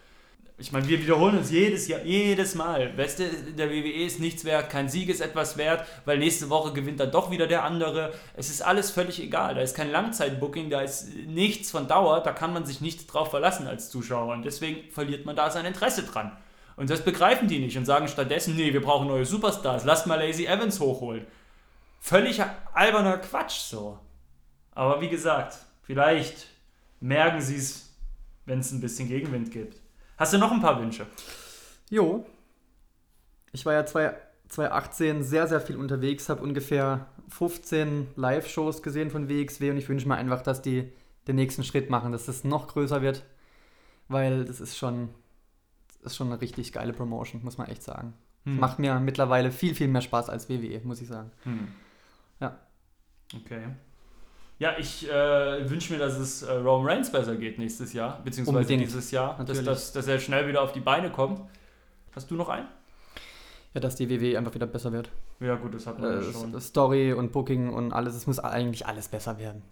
Ich 0.60 0.72
meine, 0.72 0.86
wir 0.86 1.00
wiederholen 1.00 1.38
uns 1.38 1.50
jedes 1.50 1.88
Jahr, 1.88 2.02
jedes 2.02 2.54
Mal. 2.54 2.92
Du, 2.92 3.52
der 3.54 3.70
WWE 3.70 4.04
ist 4.04 4.20
nichts 4.20 4.44
wert, 4.44 4.68
kein 4.68 4.90
Sieg 4.90 5.08
ist 5.08 5.22
etwas 5.22 5.56
wert, 5.56 5.86
weil 6.04 6.18
nächste 6.18 6.50
Woche 6.50 6.74
gewinnt 6.74 7.00
dann 7.00 7.10
doch 7.10 7.30
wieder 7.30 7.46
der 7.46 7.64
andere. 7.64 8.12
Es 8.36 8.50
ist 8.50 8.60
alles 8.60 8.90
völlig 8.90 9.22
egal. 9.22 9.54
Da 9.54 9.62
ist 9.62 9.74
kein 9.74 9.90
Langzeitbooking, 9.90 10.68
da 10.68 10.82
ist 10.82 11.14
nichts 11.26 11.70
von 11.70 11.88
Dauer, 11.88 12.22
da 12.22 12.32
kann 12.32 12.52
man 12.52 12.66
sich 12.66 12.82
nicht 12.82 13.06
drauf 13.06 13.30
verlassen 13.30 13.66
als 13.66 13.88
Zuschauer. 13.88 14.34
Und 14.34 14.44
deswegen 14.44 14.90
verliert 14.90 15.24
man 15.24 15.34
da 15.34 15.50
sein 15.50 15.64
Interesse 15.64 16.02
dran. 16.02 16.36
Und 16.76 16.90
das 16.90 17.06
begreifen 17.06 17.48
die 17.48 17.58
nicht 17.58 17.78
und 17.78 17.86
sagen 17.86 18.06
stattdessen, 18.06 18.54
nee, 18.54 18.74
wir 18.74 18.82
brauchen 18.82 19.08
neue 19.08 19.24
Superstars, 19.24 19.84
lasst 19.84 20.06
mal 20.06 20.16
Lazy 20.20 20.44
Evans 20.44 20.78
hochholen. 20.78 21.26
Völlig 22.00 22.42
alberner 22.74 23.16
Quatsch 23.16 23.60
so. 23.60 23.98
Aber 24.72 25.00
wie 25.00 25.08
gesagt, 25.08 25.56
vielleicht 25.84 26.48
merken 27.00 27.40
sie 27.40 27.56
es, 27.56 27.94
wenn 28.44 28.60
es 28.60 28.72
ein 28.72 28.82
bisschen 28.82 29.08
Gegenwind 29.08 29.50
gibt. 29.52 29.79
Hast 30.20 30.34
du 30.34 30.38
noch 30.38 30.52
ein 30.52 30.60
paar 30.60 30.78
Wünsche? 30.78 31.06
Jo. 31.88 32.26
Ich 33.52 33.64
war 33.64 33.72
ja 33.72 33.86
zwei- 33.86 34.14
2018 34.48 35.22
sehr, 35.22 35.46
sehr 35.48 35.60
viel 35.62 35.76
unterwegs, 35.76 36.28
habe 36.28 36.42
ungefähr 36.42 37.06
15 37.28 38.08
Live-Shows 38.16 38.82
gesehen 38.82 39.10
von 39.10 39.28
WXW 39.30 39.70
und 39.70 39.78
ich 39.78 39.88
wünsche 39.88 40.06
mir 40.06 40.16
einfach, 40.16 40.42
dass 40.42 40.60
die 40.60 40.92
den 41.26 41.36
nächsten 41.36 41.64
Schritt 41.64 41.88
machen, 41.88 42.12
dass 42.12 42.26
das 42.26 42.44
noch 42.44 42.68
größer 42.68 43.00
wird, 43.00 43.24
weil 44.08 44.44
das 44.44 44.60
ist 44.60 44.76
schon, 44.76 45.08
das 46.02 46.12
ist 46.12 46.16
schon 46.16 46.26
eine 46.26 46.40
richtig 46.42 46.72
geile 46.72 46.92
Promotion, 46.92 47.42
muss 47.42 47.56
man 47.56 47.68
echt 47.68 47.82
sagen. 47.82 48.12
Hm. 48.44 48.58
Macht 48.58 48.78
mir 48.78 49.00
mittlerweile 49.00 49.50
viel, 49.52 49.74
viel 49.74 49.88
mehr 49.88 50.02
Spaß 50.02 50.28
als 50.28 50.48
WWE, 50.50 50.80
muss 50.84 51.00
ich 51.00 51.08
sagen. 51.08 51.30
Hm. 51.44 51.68
Ja. 52.40 52.58
Okay. 53.34 53.68
Ja, 54.60 54.76
ich 54.78 55.08
äh, 55.10 55.68
wünsche 55.70 55.92
mir, 55.92 55.98
dass 55.98 56.18
es 56.18 56.42
äh, 56.42 56.52
Roman 56.52 56.86
Reigns 56.92 57.10
besser 57.10 57.34
geht 57.36 57.58
nächstes 57.58 57.94
Jahr, 57.94 58.20
beziehungsweise 58.22 58.58
Unbedingt. 58.58 58.82
dieses 58.82 59.10
Jahr, 59.10 59.42
dass, 59.42 59.64
dass, 59.64 59.92
dass 59.92 60.06
er 60.06 60.18
schnell 60.20 60.46
wieder 60.48 60.60
auf 60.62 60.72
die 60.72 60.80
Beine 60.80 61.10
kommt. 61.10 61.40
Hast 62.14 62.30
du 62.30 62.34
noch 62.34 62.50
einen? 62.50 62.68
Ja, 63.72 63.80
dass 63.80 63.96
die 63.96 64.10
WWE 64.10 64.36
einfach 64.36 64.54
wieder 64.54 64.66
besser 64.66 64.92
wird. 64.92 65.10
Ja, 65.40 65.54
gut, 65.54 65.72
das 65.74 65.86
hat 65.86 65.98
man 65.98 66.12
ja 66.12 66.18
Äh, 66.20 66.32
schon. 66.32 66.60
Story 66.60 67.12
und 67.14 67.32
Booking 67.32 67.70
und 67.72 67.92
alles, 67.92 68.14
es 68.14 68.26
muss 68.26 68.38
eigentlich 68.38 68.86
alles 68.86 69.08
besser 69.08 69.38
werden. 69.38 69.62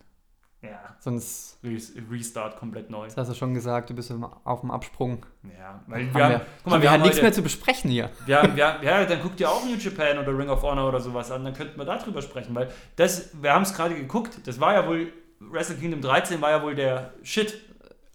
Ja, 0.60 0.96
Sonst, 0.98 1.58
Re 1.62 1.78
Restart 2.10 2.56
komplett 2.56 2.90
neu. 2.90 3.06
das 3.06 3.16
hast 3.16 3.30
du 3.30 3.34
schon 3.34 3.54
gesagt, 3.54 3.90
du 3.90 3.94
bist 3.94 4.12
auf 4.42 4.60
dem 4.60 4.70
Absprung. 4.72 5.24
Ja, 5.56 5.80
weil 5.86 6.12
wir 6.12 6.24
haben, 6.24 6.32
wir, 6.32 6.38
guck 6.38 6.66
mal, 6.66 6.72
haben 6.72 6.82
wir 6.82 6.90
haben 6.90 7.02
nichts 7.02 7.16
heute, 7.18 7.26
mehr 7.26 7.32
zu 7.32 7.42
besprechen 7.42 7.90
hier. 7.90 8.10
wir 8.26 8.42
haben, 8.42 8.56
wir 8.56 8.66
haben, 8.66 8.84
ja, 8.84 9.04
dann 9.04 9.22
guckt 9.22 9.38
ihr 9.38 9.48
auch 9.48 9.64
New 9.64 9.76
Japan 9.76 10.18
oder 10.18 10.36
Ring 10.36 10.48
of 10.48 10.60
Honor 10.62 10.88
oder 10.88 10.98
sowas 10.98 11.30
an, 11.30 11.44
dann 11.44 11.54
könnten 11.54 11.78
wir 11.78 11.84
darüber 11.84 12.22
sprechen, 12.22 12.56
weil 12.56 12.72
das, 12.96 13.30
wir 13.40 13.52
haben 13.52 13.62
es 13.62 13.72
gerade 13.72 13.94
geguckt, 13.94 14.40
das 14.46 14.58
war 14.58 14.74
ja 14.74 14.88
wohl, 14.88 15.12
Wrestle 15.38 15.76
Kingdom 15.76 16.00
13 16.00 16.40
war 16.40 16.50
ja 16.50 16.62
wohl 16.62 16.74
der 16.74 17.12
Shit 17.22 17.56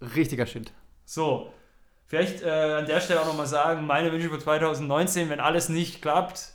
Richtiger 0.02 0.46
Shit. 0.46 0.74
So, 1.06 1.54
vielleicht 2.08 2.42
äh, 2.44 2.50
an 2.50 2.86
der 2.86 3.00
Stelle 3.00 3.22
auch 3.22 3.26
nochmal 3.26 3.48
sagen, 3.48 3.86
meine 3.88 4.12
Wünsche 4.12 4.30
für 4.30 4.40
2019, 4.40 5.30
wenn 5.30 5.40
alles 5.40 5.70
nicht 5.70 6.02
klappt. 6.02 6.50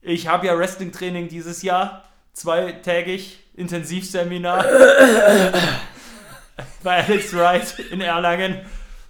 Ich 0.00 0.28
habe 0.28 0.46
ja 0.46 0.56
Wrestling-Training 0.56 1.26
dieses 1.26 1.62
Jahr, 1.62 2.04
zweitägig, 2.32 3.38
Intensivseminar 3.54 4.64
bei 6.82 7.04
Alex 7.04 7.34
Wright 7.36 7.78
in 7.90 8.00
Erlangen. 8.00 8.60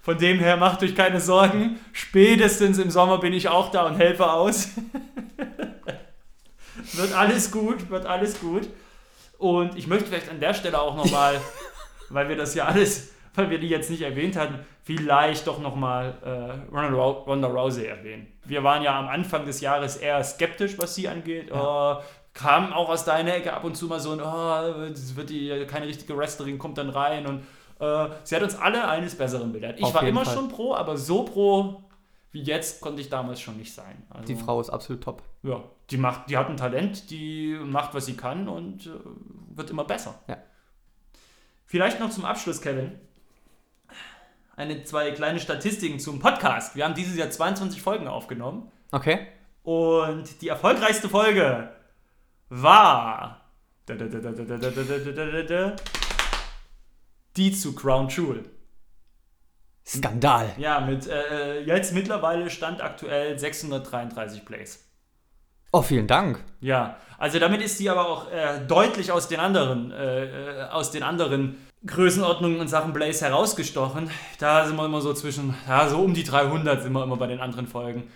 Von 0.02 0.16
dem 0.18 0.38
her 0.38 0.56
macht 0.56 0.82
euch 0.82 0.94
keine 0.96 1.20
Sorgen. 1.20 1.78
Spätestens 1.92 2.78
im 2.78 2.90
Sommer 2.90 3.18
bin 3.18 3.32
ich 3.34 3.48
auch 3.48 3.70
da 3.70 3.82
und 3.86 3.96
helfe 3.98 4.30
aus. 4.30 4.68
wird 6.94 7.12
alles 7.14 7.50
gut, 7.50 7.90
wird 7.90 8.06
alles 8.06 8.40
gut. 8.40 8.68
Und 9.36 9.76
ich 9.76 9.86
möchte 9.86 10.06
vielleicht 10.06 10.30
an 10.30 10.40
der 10.40 10.54
Stelle 10.54 10.80
auch 10.80 10.96
nochmal, 10.96 11.40
weil 12.08 12.28
wir 12.28 12.36
das 12.36 12.54
ja 12.54 12.64
alles, 12.64 13.10
weil 13.34 13.50
wir 13.50 13.58
die 13.58 13.68
jetzt 13.68 13.90
nicht 13.90 14.02
erwähnt 14.02 14.36
hatten, 14.36 14.58
vielleicht 14.82 15.46
doch 15.46 15.58
nochmal 15.60 16.14
äh, 16.24 16.74
Ronda 16.74 16.88
Rou- 16.88 17.24
Ronda 17.26 17.48
Rousey 17.48 17.86
erwähnen. 17.86 18.26
Wir 18.44 18.64
waren 18.64 18.82
ja 18.82 18.98
am 18.98 19.08
Anfang 19.08 19.44
des 19.44 19.60
Jahres 19.60 19.96
eher 19.98 20.24
skeptisch, 20.24 20.78
was 20.78 20.94
sie 20.94 21.06
angeht. 21.08 21.50
Oh, 21.52 21.96
kam 22.38 22.72
auch 22.72 22.88
aus 22.88 23.04
deiner 23.04 23.34
Ecke 23.34 23.52
ab 23.52 23.64
und 23.64 23.76
zu 23.76 23.86
mal 23.86 23.98
so 23.98 24.12
ein, 24.12 24.20
oh, 24.20 24.94
wird 25.16 25.30
die, 25.30 25.66
keine 25.66 25.86
richtige 25.86 26.16
Wrestlerin, 26.16 26.58
kommt 26.58 26.78
dann 26.78 26.88
rein 26.88 27.26
und 27.26 27.40
äh, 27.80 28.08
sie 28.22 28.36
hat 28.36 28.42
uns 28.42 28.54
alle 28.54 28.88
eines 28.88 29.16
Besseren 29.16 29.52
belehrt. 29.52 29.78
Ich 29.78 29.84
Auf 29.84 29.94
war 29.94 30.04
immer 30.04 30.24
Fall. 30.24 30.34
schon 30.34 30.48
pro, 30.48 30.74
aber 30.74 30.96
so 30.96 31.24
pro 31.24 31.82
wie 32.30 32.42
jetzt 32.42 32.80
konnte 32.80 33.00
ich 33.00 33.08
damals 33.08 33.40
schon 33.40 33.56
nicht 33.56 33.72
sein. 33.72 34.06
Also, 34.10 34.26
Die 34.26 34.36
Frau 34.36 34.60
ist 34.60 34.70
absolut 34.70 35.02
top. 35.02 35.22
Ja, 35.42 35.64
die, 35.90 35.96
macht, 35.96 36.28
die 36.28 36.36
hat 36.36 36.48
ein 36.48 36.56
Talent, 36.56 37.10
die 37.10 37.58
macht, 37.60 37.94
was 37.94 38.06
sie 38.06 38.16
kann 38.16 38.48
und 38.48 38.86
äh, 38.86 38.90
wird 39.56 39.70
immer 39.70 39.84
besser. 39.84 40.14
Ja. 40.28 40.36
Vielleicht 41.64 41.98
noch 42.00 42.10
zum 42.10 42.24
Abschluss, 42.24 42.60
Kevin. 42.60 42.92
Eine, 44.56 44.84
zwei 44.84 45.10
kleine 45.12 45.40
Statistiken 45.40 45.98
zum 45.98 46.18
Podcast. 46.18 46.76
Wir 46.76 46.84
haben 46.84 46.94
dieses 46.94 47.16
Jahr 47.16 47.30
22 47.30 47.80
Folgen 47.80 48.08
aufgenommen. 48.08 48.70
Okay. 48.92 49.26
Und 49.62 50.40
die 50.42 50.48
erfolgreichste 50.48 51.08
Folge 51.08 51.70
war 52.48 53.40
die 57.36 57.52
zu 57.52 57.74
Crown 57.74 58.08
Jewel. 58.08 58.44
Skandal. 59.86 60.52
Ja, 60.58 60.80
mit 60.80 61.06
äh, 61.06 61.62
jetzt 61.62 61.94
mittlerweile 61.94 62.50
stand 62.50 62.82
aktuell 62.82 63.38
633 63.38 64.44
Plays. 64.44 64.84
Oh, 65.72 65.82
vielen 65.82 66.06
Dank. 66.06 66.44
Ja, 66.60 66.96
also 67.18 67.38
damit 67.38 67.62
ist 67.62 67.78
die 67.80 67.88
aber 67.88 68.06
auch 68.06 68.30
äh, 68.30 68.60
deutlich 68.66 69.12
aus 69.12 69.28
den 69.28 69.40
anderen, 69.40 69.90
äh, 69.92 70.66
aus 70.70 70.90
den 70.90 71.02
anderen 71.02 71.56
Größenordnungen 71.86 72.60
und 72.60 72.68
Sachen 72.68 72.92
Blaze 72.92 73.24
herausgestochen. 73.24 74.10
Da 74.38 74.66
sind 74.66 74.76
wir 74.76 74.84
immer 74.84 75.00
so 75.00 75.14
zwischen, 75.14 75.54
ja, 75.66 75.88
so 75.88 75.98
um 75.98 76.12
die 76.12 76.24
300 76.24 76.82
sind 76.82 76.92
wir 76.92 77.02
immer 77.02 77.16
bei 77.16 77.26
den 77.26 77.40
anderen 77.40 77.66
Folgen. 77.66 78.10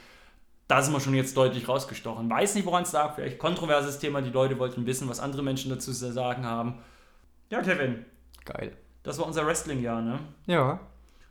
Da 0.68 0.81
sind 0.81 0.92
wir 0.94 1.01
schon 1.01 1.14
jetzt 1.14 1.37
deutlich 1.37 1.68
rausgestochen. 1.68 2.31
Weiß 2.31 2.55
nicht, 2.55 2.64
woran 2.64 2.85
es 2.85 2.92
lag. 2.92 3.14
Vielleicht 3.14 3.38
kontroverses 3.38 3.98
Thema. 3.98 4.22
Die 4.22 4.31
Leute 4.31 4.59
wollten 4.59 4.87
wissen, 4.87 5.09
was 5.09 5.20
andere 5.20 5.42
Menschen 5.42 5.70
dazu 5.70 5.92
zu 5.92 6.12
sagen 6.12 6.46
haben. 6.46 6.79
Ja, 7.51 7.61
Kevin, 7.61 8.05
Geil. 8.44 8.77
das 9.03 9.18
war 9.18 9.27
unser 9.27 9.46
Wrestling-Jahr, 9.46 10.01
ne? 10.01 10.18
Ja. 10.46 10.81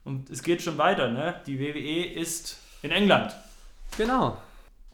Und 0.04 0.30
es 0.30 0.44
geht 0.44 0.62
schon 0.62 0.78
weiter, 0.78 1.10
ne? 1.10 1.36
Die 1.48 1.60
WWE 1.60 2.06
ist 2.20 2.60
in 2.84 2.92
England. 2.92 3.36
Genau. 3.98 4.38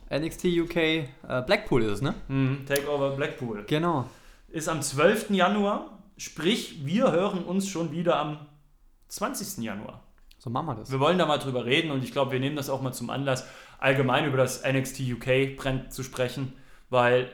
NXT 0.10 0.46
UK 0.46 0.76
äh, 0.76 1.08
Blackpool 1.46 1.84
ist 1.84 1.92
es, 1.92 2.02
ne? 2.02 2.14
Hm, 2.28 2.66
Takeover 2.66 3.12
Blackpool. 3.12 3.66
Genau. 3.68 4.10
ist 4.48 4.70
am 4.70 4.82
12. 4.82 5.32
Januar, 5.32 6.00
sprich, 6.16 6.86
wir 6.86 7.12
hören 7.12 7.44
uns 7.44 7.68
schon 7.68 7.92
wieder 7.92 8.18
am 8.18 8.40
20. 9.10 9.64
Januar. 9.64 10.02
So 10.40 10.50
machen 10.50 10.68
wir 10.68 10.76
das. 10.76 10.92
Wir 10.92 11.00
wollen 11.02 11.18
da 11.18 11.26
mal 11.26 11.40
drüber 11.40 11.66
reden 11.66 11.92
und 11.92 12.04
ich 12.04 12.12
glaube, 12.14 12.32
wir 12.32 12.40
nehmen 12.40 12.56
das 12.56 12.70
auch 12.70 12.82
mal 12.82 12.94
zum 12.94 13.10
Anlass, 13.10 13.46
allgemein 13.80 14.26
über 14.26 14.38
das 14.38 14.64
NXT 14.64 15.02
UK 15.12 15.58
Brand 15.58 15.94
zu 15.94 16.04
sprechen, 16.04 16.54
weil 16.90 17.32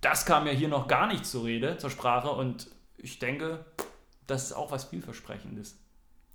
das 0.00 0.26
kam 0.26 0.46
ja 0.46 0.52
hier 0.52 0.68
noch 0.68 0.88
gar 0.88 1.06
nicht 1.06 1.26
zur 1.26 1.44
Rede, 1.44 1.76
zur 1.78 1.90
Sprache 1.90 2.30
und 2.30 2.68
ich 2.96 3.18
denke, 3.18 3.64
das 4.26 4.44
ist 4.44 4.52
auch 4.52 4.70
was 4.70 4.84
vielversprechendes. 4.84 5.78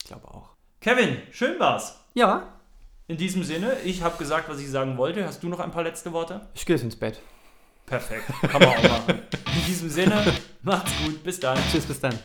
Ich 0.01 0.07
glaube 0.07 0.27
auch. 0.27 0.55
Kevin, 0.81 1.17
schön 1.31 1.59
war's. 1.59 1.99
Ja. 2.13 2.59
In 3.07 3.17
diesem 3.17 3.43
Sinne, 3.43 3.77
ich 3.83 4.01
habe 4.01 4.17
gesagt, 4.17 4.49
was 4.49 4.59
ich 4.59 4.69
sagen 4.69 4.97
wollte. 4.97 5.25
Hast 5.25 5.43
du 5.43 5.49
noch 5.49 5.59
ein 5.59 5.71
paar 5.71 5.83
letzte 5.83 6.11
Worte? 6.13 6.47
Ich 6.53 6.65
gehe 6.65 6.75
jetzt 6.75 6.83
ins 6.83 6.95
Bett. 6.95 7.21
Perfekt, 7.85 8.25
kann 8.41 8.61
man 8.61 8.69
auch 8.69 8.83
machen. 8.83 9.19
In 9.55 9.65
diesem 9.67 9.89
Sinne, 9.89 10.23
macht's 10.61 10.91
gut, 11.03 11.23
bis 11.23 11.39
dann. 11.39 11.57
Tschüss, 11.69 11.85
bis 11.85 11.99
dann. 11.99 12.17